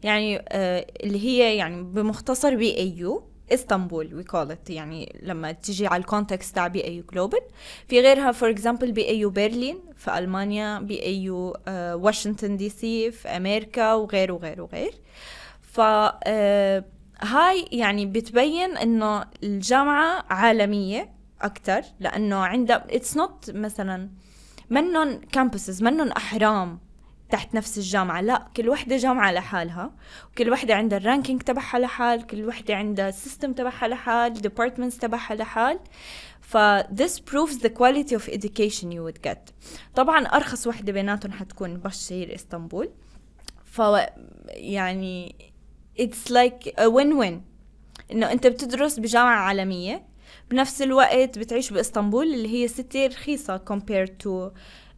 [0.03, 3.21] يعني أه اللي هي يعني بمختصر BAU
[3.53, 7.39] اسطنبول we call it يعني لما تيجي على ال context تاع BAU Global
[7.87, 11.29] في غيرها for example BAU برلين في ألمانيا BAU
[11.95, 14.93] واشنطن دي سي في أمريكا وغير وغير وغير.
[15.75, 16.85] ف آه،
[17.21, 24.09] هاي يعني بتبين إنه الجامعة عالمية أكثر لأنه عندها it's not مثلا
[24.69, 26.79] منن campuses منن أحرام
[27.29, 29.91] تحت نفس الجامعة لا كل وحدة جامعة لحالها
[30.31, 34.99] وكل وحدة عندها ال ranking تبعها لحال كل وحدة عندها ال system تبعها لحال departments
[34.99, 35.79] تبعها لحال
[36.41, 39.51] ف this proves the quality of education you would get.
[39.95, 42.89] طبعا أرخص وحدة بيناتهم حتكون بهشة شهير إسطنبول.
[43.65, 43.81] ف
[44.47, 45.35] يعني
[45.97, 47.33] it's like a win-win.
[48.11, 50.03] إنه أنت بتدرس بجامعة عالمية
[50.51, 54.51] بنفس الوقت بتعيش بإسطنبول اللي هي city رخيصة compared to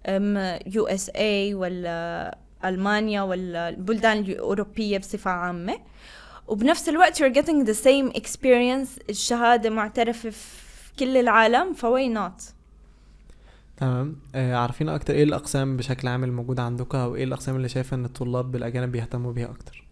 [0.08, 5.80] um, USA ولا ألمانيا ولا البلدان الأوروبية بصفة عامة.
[6.48, 12.42] وبنفس الوقت you're getting the same experience الشهادة معترفة في كل العالم ف why not؟
[13.78, 14.16] تمام.
[14.36, 18.06] آه عارفين أكتر إيه الأقسام بشكل عام الموجودة عندكم أو إيه الأقسام اللي شايفة إن
[18.06, 19.87] الطلاب بالأجانب بيهتموا بيها أكتر؟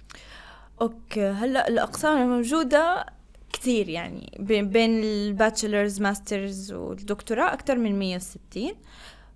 [0.82, 3.06] okay هلأ الأقسام الموجودة
[3.54, 8.72] كتير يعني بين ال bachelors masters والدكتوراه أكثر من 160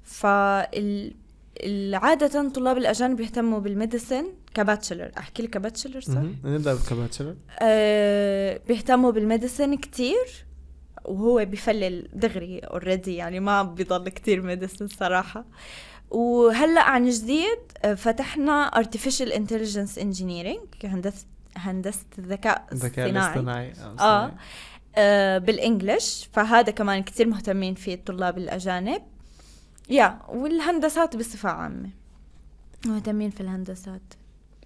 [0.03, 1.13] فال
[1.93, 6.35] عادة طلاب الأجانب بيهتموا بال medicine ك bachelor أحكي لك ك bachelor صح؟ مهم.
[6.45, 10.45] نبدأ بال ك bachelor أه بيهتموا بال medicine كتير
[11.05, 15.45] وهو بفلل دغري already يعني ما بيضل كتير medicine صراحة
[16.11, 21.25] وهلأ عن جديد آه، فتحنا artificial intelligence engineering هندسة
[21.57, 24.31] هندسة الذكاء الصناعي الاصطناعي آه اصطناعي.
[24.95, 29.01] آه، بال English فهذا كمان كتير مهتمين فيه الطلاب الأجانب.
[29.89, 31.89] يا والهندسات بصفة عامة.
[32.85, 34.01] مهتمين في الهندسات.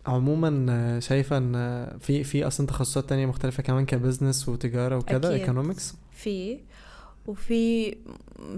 [0.05, 4.97] عموما آه، شايفه ان آه، في في أصلا تخصصات تانية مختلفة كمان ك business وتجارة
[4.97, 5.39] وكده أكيد.
[5.39, 6.59] economics في.
[7.27, 7.97] وفي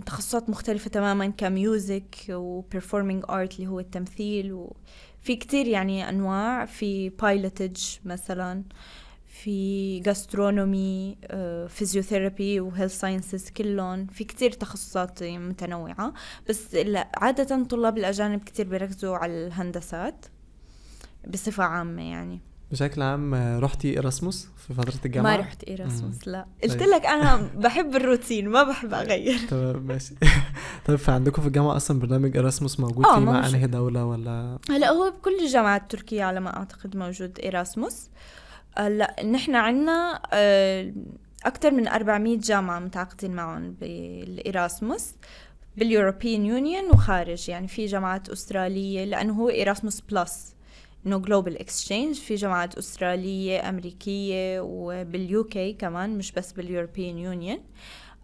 [0.06, 6.66] تخصصات مختلفة تماما ك music و performing art اللي هو التمثيل وفي كتير يعني أنواع.
[6.66, 8.64] في pilotage مثلا
[9.28, 11.18] في gastronomy
[11.70, 14.08] physiotherapy و health sciences كلهم.
[14.08, 16.14] في كتير تخصصات متنوعة.
[16.50, 16.78] بس
[17.18, 20.26] عادة طلاب الأجانب كتير بيركزوا على الهندسات
[21.28, 22.42] بصفة عامة يعني.
[22.72, 26.46] بشكل عام آه، رحتي إيراسموس في فترة الجامعة؟ ما رحت إيراسموس لا.
[26.62, 26.72] طيب.
[26.72, 29.38] قلت لك أنا بحب الروتين ما بحب أغير.
[29.50, 30.16] تمام ماشي.
[30.86, 33.48] طيب فعندكم في الجامعة أصلا برنامج إيراسموس موجود آه، فيه مع.
[33.48, 38.10] أنهي دولة ولا؟ هلأ هو بكل الجامعات التركية على ما أعتقد موجود إيراسموس.
[38.78, 39.56] هلأ نحن
[40.34, 40.94] آه،
[41.46, 45.12] أكثر من 400 جامعة متعاقدين معهم بالإيراسموس
[45.78, 47.50] بال European Union وخارج.
[47.50, 50.55] يعني في جامعات أسترالية لأنه هو إيراسموس plus.
[51.06, 57.60] إنه global exchange في جامعات أسترالية أمريكية وبال UK كمان مش بس بال European Union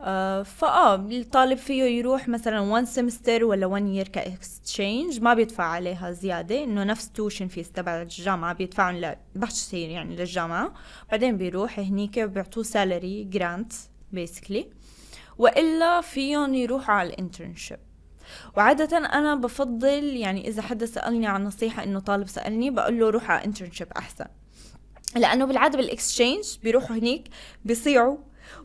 [0.02, 5.64] آه فآه الطالب فيه يروح مثلا 1 semester ولا 1 year ك exchange ما بيدفع
[5.64, 8.96] عليها زيادة إنه نفس tuition fees تبع الجامعة بيدفعهم
[9.36, 10.74] لبهشة يعني للجامعة.
[11.12, 13.74] بعدين بيروح هنيك بيعطوه salary grant
[14.12, 14.68] basically
[15.38, 17.80] وإلا فيهم يروحوا على ال internship
[18.58, 23.32] وعادة أنا بفضل يعني إذا حدا سألني عن نصيحة إنه طالب سألني بقول له روح
[23.32, 24.26] على internship أحسن.
[25.16, 27.24] لأنه بالعادة بال exchange بيروحوا هنيك
[27.66, 28.18] بيصيعوا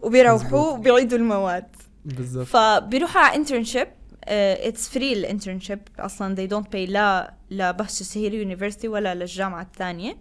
[0.03, 0.71] وبيروحوا.
[0.71, 1.67] وبيعيدوا المواد.
[2.05, 2.47] بالظبط.
[2.47, 3.89] فبيروحوا على internship
[4.29, 10.17] it's free ال internship أصلا they don't pay لا لبهشة شهير university ولا للجامعة الثانية.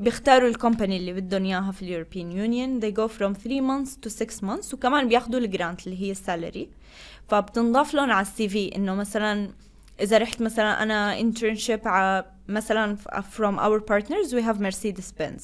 [0.00, 2.80] بيختاروا الكومباني اللي بدهم إياها في اليوروبيان يونيون.
[2.80, 6.68] They go from 3 months to 6 months وكمان بياخذوا الجرانت اللي هي السالري
[7.28, 9.50] فبتنضاف لهم على السي في إنه مثلا
[10.00, 12.96] إذا رحت مثلا أنا internship على مثلا
[13.36, 15.42] from our partners we have Mercedes Benz.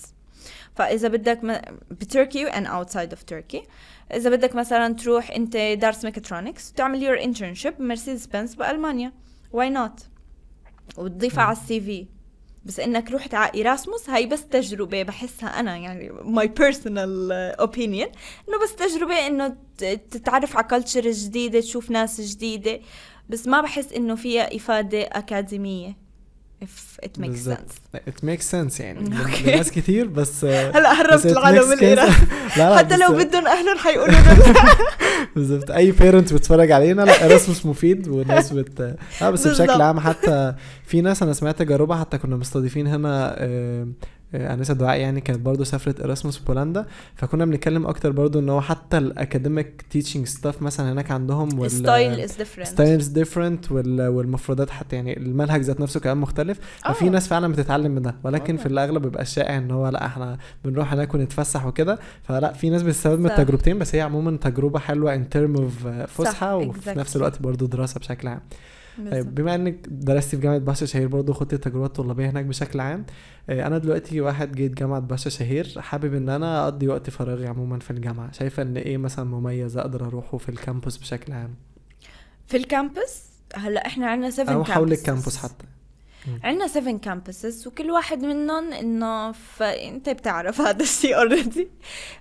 [0.77, 3.63] فإذا بدك بتركي and outside of Turkey.
[4.15, 9.13] إذا بدك مثلا تروح أنت دارس ميكاترونكس تعمل يور انترنشيب مرسيدس بنز بألمانيا.
[9.53, 10.07] واي نوت
[10.97, 12.07] وتضيفها على السي في.
[12.65, 18.09] بس إنك رحت على إيراسموس هاي بس تجربة بحسها أنا يعني ماي بيرسونال اوبينيون
[18.49, 19.57] إنه بس تجربة إنه
[20.11, 22.81] تتعرف على كلتشر جديدة تشوف ناس جديدة.
[23.29, 26.02] بس ما بحس إنه فيها إفادة أكاديمية.
[26.63, 27.59] If it makes بالظبط.
[27.59, 29.43] sense it makes sense يعني أوكي.
[29.53, 31.79] لناس كتير بس هلا هربت بس العالم.
[31.83, 32.13] ايران
[32.57, 34.15] لا حتى لو بس- بدهم اهلهم حيقولوا
[35.37, 39.69] بالظبط أي بيرنت بتتفرج علينا لا اراسموس مفيد والناس بت لا بس بالظبط.
[39.69, 40.55] بشكل عام حتى
[40.87, 43.87] في ناس أنا سمعت تجاربها حتى كنا مستضيفين هنا آه، آه،
[44.35, 48.61] أنسة دعاء يعني كانت برضو سافرت اراسموس في بولندا فكنا بنتكلم أكتر برضو إن هو
[48.61, 54.97] حتى الاكاديميك تيتشنج ستاف مثلا هناك عندهم وال ستايل از ديفرنت ستايلز ديفرنت والمفردات حتى
[54.97, 57.09] يعني المنهج ذات نفسه كمان مختلف ففي آه.
[57.11, 58.61] ناس فعلا بتتعلم من ده ولكن آه.
[58.63, 62.83] في الأغلب بيبقى الشائع إن هو لأ إحنا بنروح هناك ونتفسح وكده فلأ في ناس
[62.83, 63.31] بتستفاد من.
[63.31, 66.91] التجربتين بس هي عموما تجربة حلوة ان ترم اوف فسحة وفي.
[66.91, 68.41] نفس الوقت برضو دراسة بشكل عام
[69.11, 73.05] طيب بما إنك درستي في جامعة باشا شهير برضو خدتي التجربة الطلابية هناك بشكل عام
[73.51, 77.79] آه، أنا دلوقتي واحد جيت جامعة باشا شهير حابب إن أنا أقضي وقت فراغي عموما
[77.79, 78.33] في الجامعة.
[78.33, 81.55] شايفة إن إيه مثلا مميز أقدر أروحه في الكامبوس بشكل عام؟
[82.47, 83.23] في الكامبس
[83.55, 85.65] هلا إحنا عندنا 7 أو حول الكامبوس حتى.
[86.45, 91.69] عندنا 7 كامبسز وكل واحد منهم إنه فانت بتعرف هذا الشيء اوريدي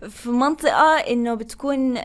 [0.10, 1.98] في منطقة إنه بتكون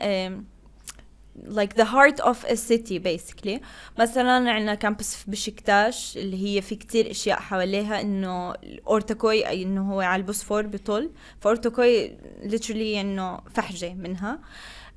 [1.45, 3.61] like the heart of a city basically.
[3.99, 8.55] مثلا عندنا كامبس في بشكتاش اللي هي في كتير أشياء حواليها إنه
[8.89, 14.39] اورتاكوي أي إنه هو على البوسفور بطل فاورتاكوي literally إنه فحجة منها.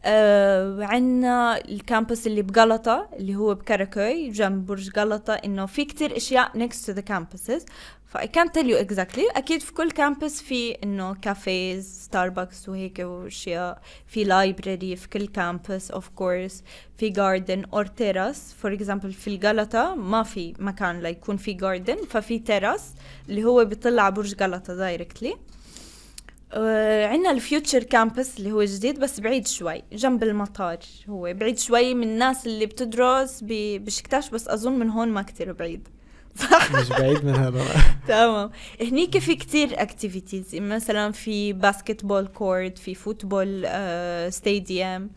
[0.05, 6.51] آه عندنا الكامبس اللي بغلطة اللي هو بكاراكوي جنب برج غلطة إنه في كتير أشياء
[6.67, 7.63] next to the campuses.
[8.09, 9.37] ف I can't tell you exactly.
[9.37, 13.81] أكيد في كل كامبس في إنه كافيز ستاربكس وهيك وأشياء.
[14.07, 16.63] في لايبراري في كل كامبس اوف كورس
[16.97, 22.39] في جاردن اور تيراس فور اكزامبل في الغلطة ما في مكان ليكون في جاردن ففي
[22.39, 22.93] تيراس
[23.29, 25.35] اللي هو بيطلع على برج غلطة دايركتلي
[26.53, 30.77] آه عندنا الفيوتشر كامبس اللي هو جديد بس بعيد شوي جنب المطار
[31.09, 31.33] هو.
[31.33, 35.87] بعيد شوي من الناس اللي بتدرس بشكتاش بس أظن من هون ما كتير بعيد.
[36.35, 37.63] صح؟ مش بعيد من هذا.
[38.07, 38.51] تمام.
[38.81, 45.09] هنيك في كتير اكتيفيتيز مثلا في باسكت بول كورت في فوتبول آه ستاديوم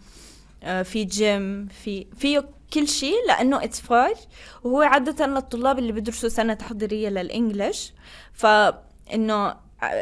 [0.62, 4.14] آه في جيم في فيه كل شيء لأنه اتس فار
[4.64, 7.92] وهو عاده للطلاب اللي بدرسوا سنة تحضيرية للانجليش
[8.32, 9.54] فإنه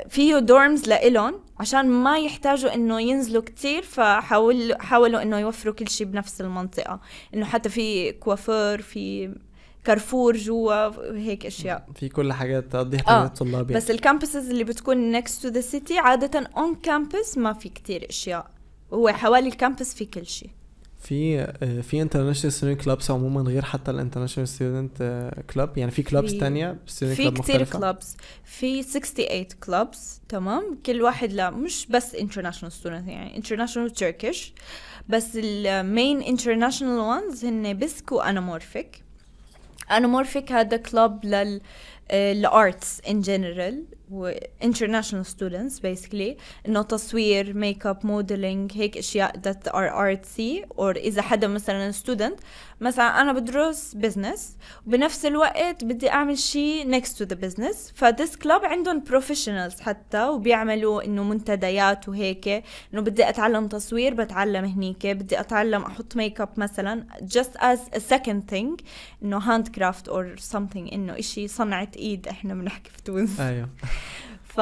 [0.09, 6.07] فيه دورمز لإلهم عشان ما يحتاجوا إنه ينزلوا كتير فحاول حاولوا إنه يوفروا كل شيء
[6.07, 7.01] بنفس المنطقة.
[7.35, 9.35] إنه حتى في كوافير في
[9.84, 11.86] كارفور جوا هيك أشياء.
[11.94, 13.84] في كل حاجة تقضي احتياجات الطلاب يعني.
[13.84, 18.50] بس الكامبسز اللي بتكون next to the city عادة on campus ما في كتير أشياء.
[18.92, 20.50] هو حوالي الكامبس في كل شيء.
[20.98, 26.30] في آه، في انترناشونال ستودنت كلابس عموما غير حتى الانترناشونال ستودنت كلاب يعني في كلابس
[26.30, 33.08] student في كتير؟ كلابس في 68 كلابس تمام؟ كل واحد لا مش بس international student
[33.08, 34.38] يعني international Turkish.
[35.08, 38.99] بس المين international ones هن بسك وانامورفيك
[39.90, 41.61] انامورفيك هذا كلاب لل
[42.11, 44.33] الارتس ان جنرال و
[44.64, 46.37] international students basically.
[46.68, 52.40] إنه تصوير ميك اب موديلينج هيك أشياء that are artsy or إذا حدا مثلا student.
[52.81, 54.40] مثلا أنا بدرس business
[54.87, 57.77] وبنفس الوقت بدي أعمل شيء next to the business.
[57.94, 62.49] فديس كلاب عندهم professionals حتى وبيعملوا إنه منتديات وهيك.
[62.49, 65.06] إنه بدي أتعلم تصوير بتعلم هنيك.
[65.06, 68.85] بدي أتعلم أحط ميك اب مثلا just as a second thing.
[69.23, 73.40] إنه hand craft or something إنه إشي صنعة إيد إحنا بنحكي في تونس.
[73.40, 73.69] أيوه.
[74.42, 74.59] ف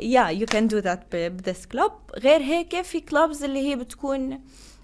[0.00, 4.40] يا يو كان دو ذات بذس كلوب غير هيك في كلوبز اللي هي بتكون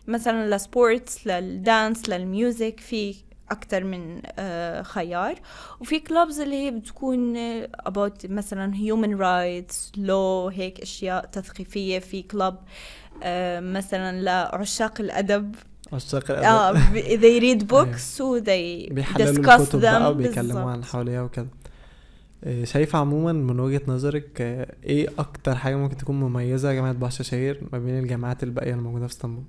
[0.07, 3.15] مثلا لسبورتس للدانس للميوزك في
[3.51, 5.35] أكثر من آه، خيار.
[5.81, 11.99] وفي كلوبز اللي هي بتكون آه، about مثلا human rights law هيك أشياء تثقيفية.
[11.99, 12.55] في كلوب
[13.23, 15.55] آه، مثلا لعشاق الأدب.
[15.93, 16.95] عشاق آه الأدب.
[16.95, 19.83] ب- they read books و they بيحللوا discuss الكتب them.
[19.83, 20.71] بقى وبيكلموا.
[20.71, 21.47] عن حواليها آه،
[22.65, 27.61] شايفة عموما من وجهة نظرك آه، إيه أكتر حاجة ممكن تكون مميزة جامعة بحر شهير
[27.73, 29.45] ما بين الجامعات الباقية الموجودة في اسطنبول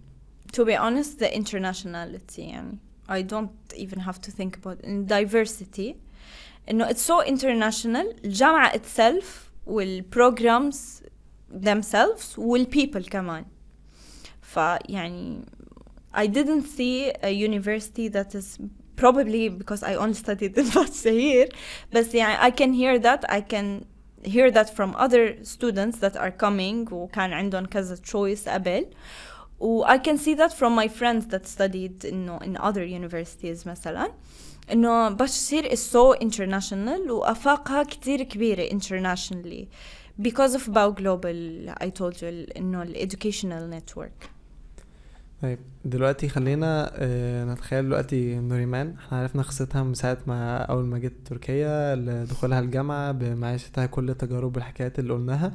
[0.54, 2.78] to be honest the internationality يعني
[3.10, 5.08] I don't even have to think about it.
[5.08, 5.96] diversity
[6.70, 9.26] انه it's so international الجامعة itself
[9.68, 10.76] والprograms
[11.66, 13.46] themselves والpeople كمان
[14.42, 15.42] فيعني
[16.16, 18.60] I didn't see a university that is
[18.99, 21.49] probably because I only studied in Bashir
[21.93, 23.85] بس يعني I can hear that I can
[24.25, 28.87] hear that from other students that are coming وكان عندهم كذا choice قبل
[29.61, 34.13] و I can see that from my friends that studied إنه in other universities مثلا
[34.73, 39.69] إنه بشير is so international وآفاقها كتير كبيرة internationally
[40.23, 44.29] because of Bao Global I told you إنه ال educational network
[45.42, 48.94] طيب دلوقتي خلينا آه، نتخيل دلوقتي نوريمان.
[49.06, 54.56] إحنا عرفنا قصتها من ساعة ما أول ما جت تركيا لدخولها الجامعة بمعيشتها كل التجارب
[54.56, 55.52] والحكايات اللي قلناها.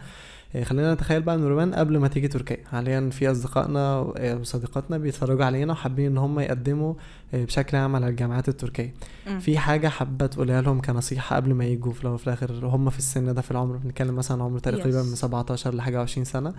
[0.56, 2.56] آه، خلينا نتخيل بقى نوريمان قبل ما تيجي تركيا.
[2.70, 6.94] حاليا في أصدقائنا آه، وصديقاتنا بيتفرجوا علينا وحابين إن هم يقدموا
[7.32, 8.94] بشكل عام على الجامعات التركية.
[9.40, 12.98] في حاجة حابة تقولها لهم كنصيحة قبل ما يجوا في الأول وفي الآخر هم في
[12.98, 15.06] السن ده في العمر بنتكلم مثلا عمر تقريبا Yes.
[15.06, 16.54] من 17 لحاجة 20 سنة.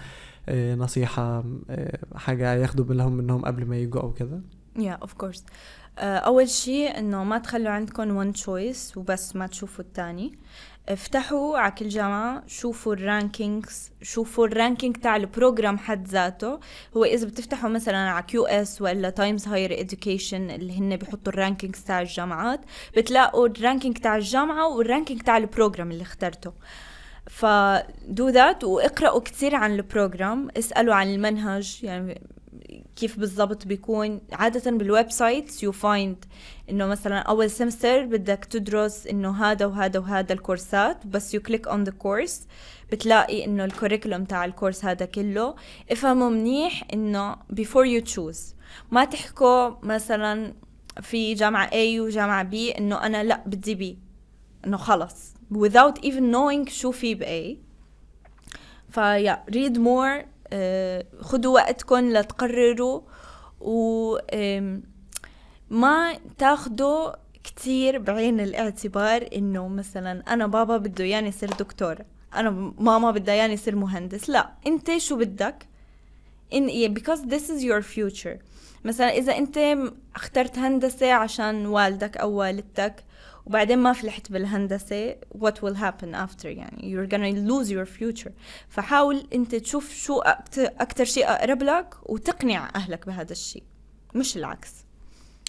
[0.50, 4.42] آه، نصيحة آه، حاجة ياخدوا بالهم منهم قبل ما يجوا أو كده؟
[4.78, 5.40] Of course.
[5.40, 10.40] uh, أول شيء إنه ما تخلوا عندكم one choice وبس ما تشوفوا التاني.
[10.90, 16.60] افتحوا على كل جامعة شوفوا الرانكينجز شوفوا الرانكينج تاع البروجرام حد ذاته.
[16.98, 21.84] هو إذا بتفتحوا مثلا على كيو اس ولا تايمز هاير اديوكيشن اللي هن بيحطوا الرانكينجز
[21.84, 22.62] تاع الجامعات
[22.98, 26.54] بتلاقوا الرانكينج تاع الجامعة والرانكينج تاع البروجرام اللي اخترته.
[27.30, 32.22] فدو ذات واقرأوا كثير عن البروجرام اسألوا عن المنهج يعني
[32.96, 34.22] كيف بالضبط بيكون.
[34.32, 36.26] عادة بالويب سايتس يو فايند
[36.70, 41.84] إنه مثلا أول سمستر بدك تدرس إنه هذا وهذا وهذا الكورسات بس يو كليك اون
[41.84, 42.48] ذا كورس
[42.92, 45.56] بتلاقي إنه الكوريكولوم تاع الكورس هذا كله.
[45.92, 48.56] افهموا منيح إنه before you choose.
[48.92, 50.54] ما تحكوا مثلا
[51.02, 53.96] في جامعة A وجامعة B إنه أنا لأ بدي B.
[54.68, 55.35] إنه خلص.
[55.54, 57.58] Without even knowing شو في ب A
[58.90, 63.02] فيا read more آه، خدوا وقتكم لتقرروا
[63.60, 64.18] و
[65.70, 67.12] ما تاخدوا
[67.44, 71.98] كتير بعين الاعتبار إنه مثلا أنا بابا بده ياني يصير دكتور
[72.36, 75.68] أنا ماما بدها ياني يصير مهندس لا أنت شو بدك؟
[76.52, 78.38] in because this is your future.
[78.86, 79.78] مثلا إذا أنت
[80.16, 83.04] اخترت هندسة عشان والدك أو والدتك
[83.46, 85.16] وبعدين ما فلحت بالهندسة.
[85.38, 88.32] What will happen after يعني you're gonna lose your future.
[88.70, 93.64] فحاول انت تشوف شو أكت- أكتر شيء أقرب لك وتقنع أهلك بهذا الشيء.
[94.16, 94.72] مش العكس.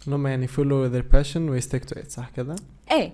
[0.09, 2.57] هم يعني follow their passion و stick to it صح كده؟
[2.91, 3.13] إيه.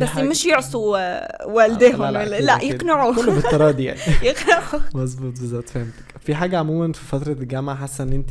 [0.00, 2.02] بس مش يعصوا آه، والديهم.
[2.04, 2.74] لا, لا, لا أكيد.
[2.74, 3.16] يقنعوه.
[3.16, 4.82] كله بالتراضي يعني يقنعوه.
[4.94, 6.04] مظبوط بالظبط فهمتك.
[6.20, 8.30] في حاجة عموما في فترة الجامعة حاسة إن انت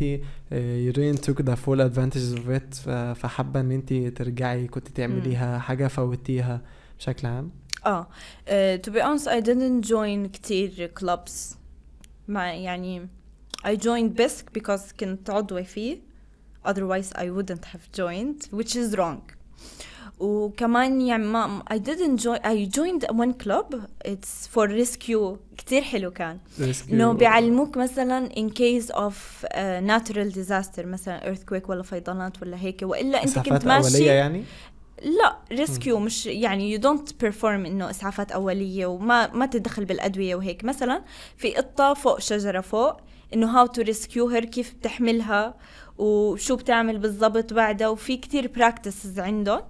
[0.52, 5.60] you really took the full advantages of it ف- فحابة إن انت ترجعي كنت تعمليها
[5.60, 6.62] حاجة فوتيها
[7.00, 7.52] بشكل عام؟
[7.86, 8.08] آه.
[8.48, 8.50] uh,
[8.88, 11.32] to be honest I didn't join كتير clubs.
[12.28, 13.08] ما يعني
[13.66, 15.98] I joined BISC because كنت عضوة فيه.
[16.68, 19.22] Otherwise I wouldn't have joined which is wrong.
[20.20, 23.76] وكمان يعني ما I didn't join I joined one club.
[24.06, 25.38] It's for rescue.
[25.58, 26.38] كتير حلو كان.
[26.92, 29.14] إنه بيعلموك مثلا in case of
[29.46, 32.80] uh, natural disaster مثلا earthquake ولا فيضانات ولا هيك.
[32.84, 34.44] وإلا أنت كنت ماشي يعني؟
[35.02, 40.64] لا rescue مش يعني you don't perform إنه إسعافات أولية وما ما تدخل بالأدوية وهيك.
[40.64, 41.02] مثلا
[41.38, 42.98] في قطة فوق شجرة فوق
[43.34, 45.56] إنه how to rescue her كيف بتحملها
[45.98, 47.88] وشو بتعمل بالضبط بعدها.
[47.88, 49.62] وفي كتير practices عندهم.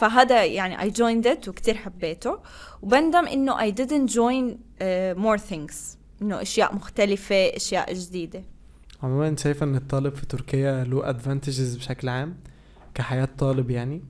[0.00, 2.38] فهذا يعني I joined it وكتير حبيته.
[2.82, 5.74] وبندم إنه اي didn't join uh, more things.
[6.22, 8.44] إنه أشياء مختلفة أشياء جديدة.
[9.02, 12.36] عموما انت شايفة إن الطالب في تركيا له advantages بشكل عام
[12.94, 14.02] كحياة طالب يعني؟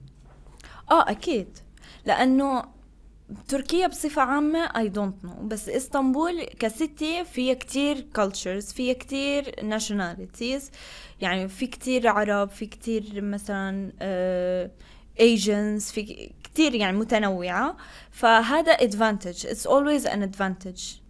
[0.91, 1.59] آه أكيد.
[2.07, 2.64] لأنه
[3.49, 5.43] تركيا بصفة عامة I don't know.
[5.43, 10.62] بس إسطنبول كسيتي فيها كتير cultures فيها كتير nationalities.
[11.20, 14.70] يعني في كتير عرب في كتير مثلا uh,
[15.21, 17.77] Asians في كتير يعني متنوعة
[18.11, 21.01] فهذا it's always an advantage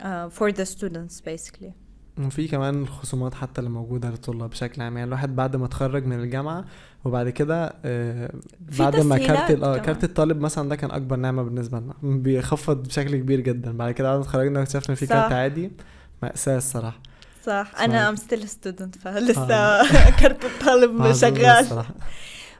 [0.00, 1.72] uh, for the students basically
[2.18, 6.20] وفي كمان الخصومات حتى اللي موجودة للطلاب بشكل عام يعني الواحد بعد ما اتخرج من
[6.20, 6.64] الجامعة
[7.04, 8.32] وبعد كده آه،
[8.78, 9.78] بعد ما كارت آه.
[9.78, 14.08] كارت الطالب مثلا ده كان أكبر نعمة بالنسبة لنا بيخفض بشكل كبير جدا بعد كده
[14.08, 15.06] بعد ما اتخرجنا واكتشفنا ان في.
[15.06, 15.70] كارت عادي
[16.22, 17.00] مأساة الصراحة
[17.46, 17.80] صح صح.
[17.80, 20.10] أنا still a student فلسه آه.
[20.20, 21.84] كرت الطالب معذور شغال.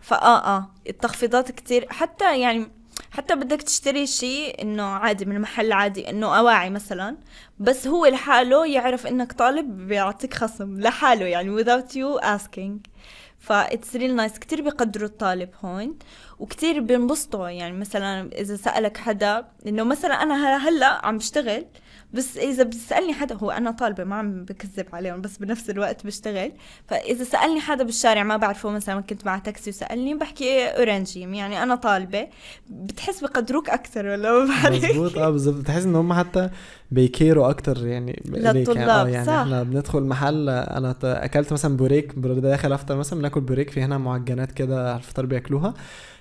[0.02, 0.70] فآه آه.
[0.88, 1.86] التخفيضات كتير.
[1.90, 2.68] حتى يعني
[3.10, 7.16] حتى بدك تشتري شيء إنه عادي من محل عادي إنه أواعي مثلا
[7.58, 12.90] بس هو لحاله يعرف إنك طالب بيعطيك خصم لحاله يعني without you asking.
[13.38, 15.98] فا it's real nice كتير بيقدروا الطالب هون
[16.38, 17.48] وكتير بينبسطوا.
[17.48, 21.66] يعني مثلا إذا سألك حدا إنه مثلا أنا هلا عم بشتغل
[22.12, 26.52] بس إذا بتسألني حدا هو أنا طالبة ما عم بكذب عليهم بس بنفس الوقت بشتغل.
[26.88, 31.74] فإذا سألني حدا بالشارع ما بعرفه مثلا كنت مع تاكسي وسألني بحكي öğrenciyim يعني أنا
[31.74, 32.28] طالبة.
[32.70, 35.54] بتحس بقدروك أكثر ولا ما بعرف؟ مظبوط آه بالظبط.
[35.54, 36.50] بتحس إن هم حتى
[36.90, 39.32] بيكيروا أكتر يعني للطلاب يعني, آه يعني صح.
[39.32, 44.52] إحنا بندخل محل أنا أكلت مثلا بوريك داخل افطر مثلا بناكل بوريك في هنا معجنات
[44.52, 45.74] كده على الفطار بياكلوها.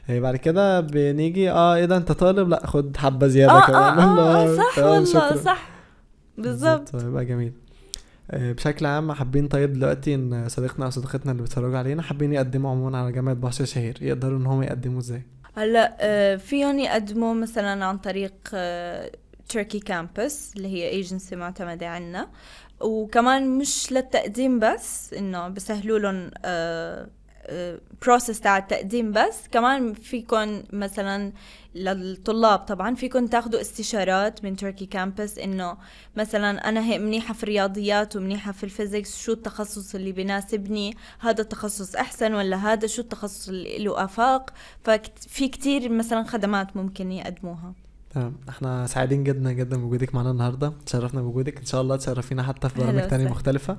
[0.09, 3.99] آه، بعد كده بنيجي آه إيه ده أنت طالب؟ لأ خد حبة زيادة آه كمان
[3.99, 5.43] آه, اللي آه, هو آه صح والله.
[5.43, 5.70] صح.
[6.41, 7.53] بالضبط يبقى جميل.
[8.31, 12.71] آه، بشكل عام حابين طيب دلوقتي إن صديقنا أو صديقتنا اللي بيتفرجوا علينا حابين يقدموا
[12.71, 15.21] عموما على جامعة بهشة شهير يقدروا إن هم يقدموا إزاي؟
[15.55, 18.33] هلا آه، فيهم يقدموا مثلا عن طريق
[19.49, 22.27] Turkey Campus اللي هي ايجنسي معتمدة عنا.
[22.81, 26.31] وكمان مش للتقديم بس إنه بسهلوا لهم
[28.01, 29.47] process تاع التقديم بس.
[29.51, 31.33] كمان فيكم مثلا
[31.75, 35.77] للطلاب طبعا فيكم تاخذوا استشارات من Turkey Campus إنه
[36.15, 41.41] مثلا أنا هيك منيحة في الرياضيات ومنيحة في ال physics شو التخصص اللي بيناسبني هذا
[41.41, 47.73] التخصص أحسن ولا هذا؟ شو التخصص اللي له افاق ففي كتير مثلا خدمات ممكن يقدموها.
[48.13, 48.35] تمام.
[48.49, 50.73] إحنا سعيدين جدا جدا بوجودك معانا النهارده.
[50.85, 51.57] تشرفنا بوجودك.
[51.57, 53.29] إن شاء الله تشرفينا حتى في برامج تانية.
[53.29, 53.77] مختلفة.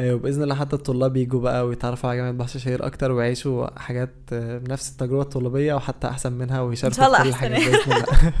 [0.00, 4.58] وبإذن الله حتى الطلاب يجوا بقى ويتعرفوا على جامعة بهشة شهير أكتر ويعيشوا حاجات آه،
[4.58, 7.28] بنفس التجربة الطلابية وحتى أحسن منها ويشاركوا في كل.
[7.28, 8.04] الحاجات بإذن الله.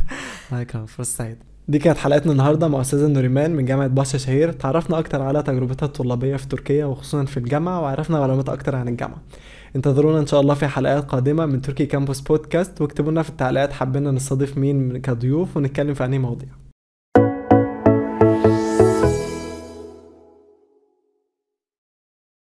[0.50, 1.38] الله يكرمك فرصة سعيدة.
[1.68, 5.86] دي كانت حلقتنا النهارده مع أستاذة نوريمان من جامعة بحر شهير تعرفنا أكتر على تجربتها
[5.86, 9.22] الطلابية في تركيا وخصوصا في الجامعة وعرفنا معلومات أكتر عن الجامعة.
[9.76, 13.72] انتظرونا إن شاء الله في حلقات قادمة من تركي كامبوس بودكاست واكتبوا لنا في التعليقات
[13.72, 16.63] حابين نستضيف مين كضيوف ونتكلم في أنهي مواضيع.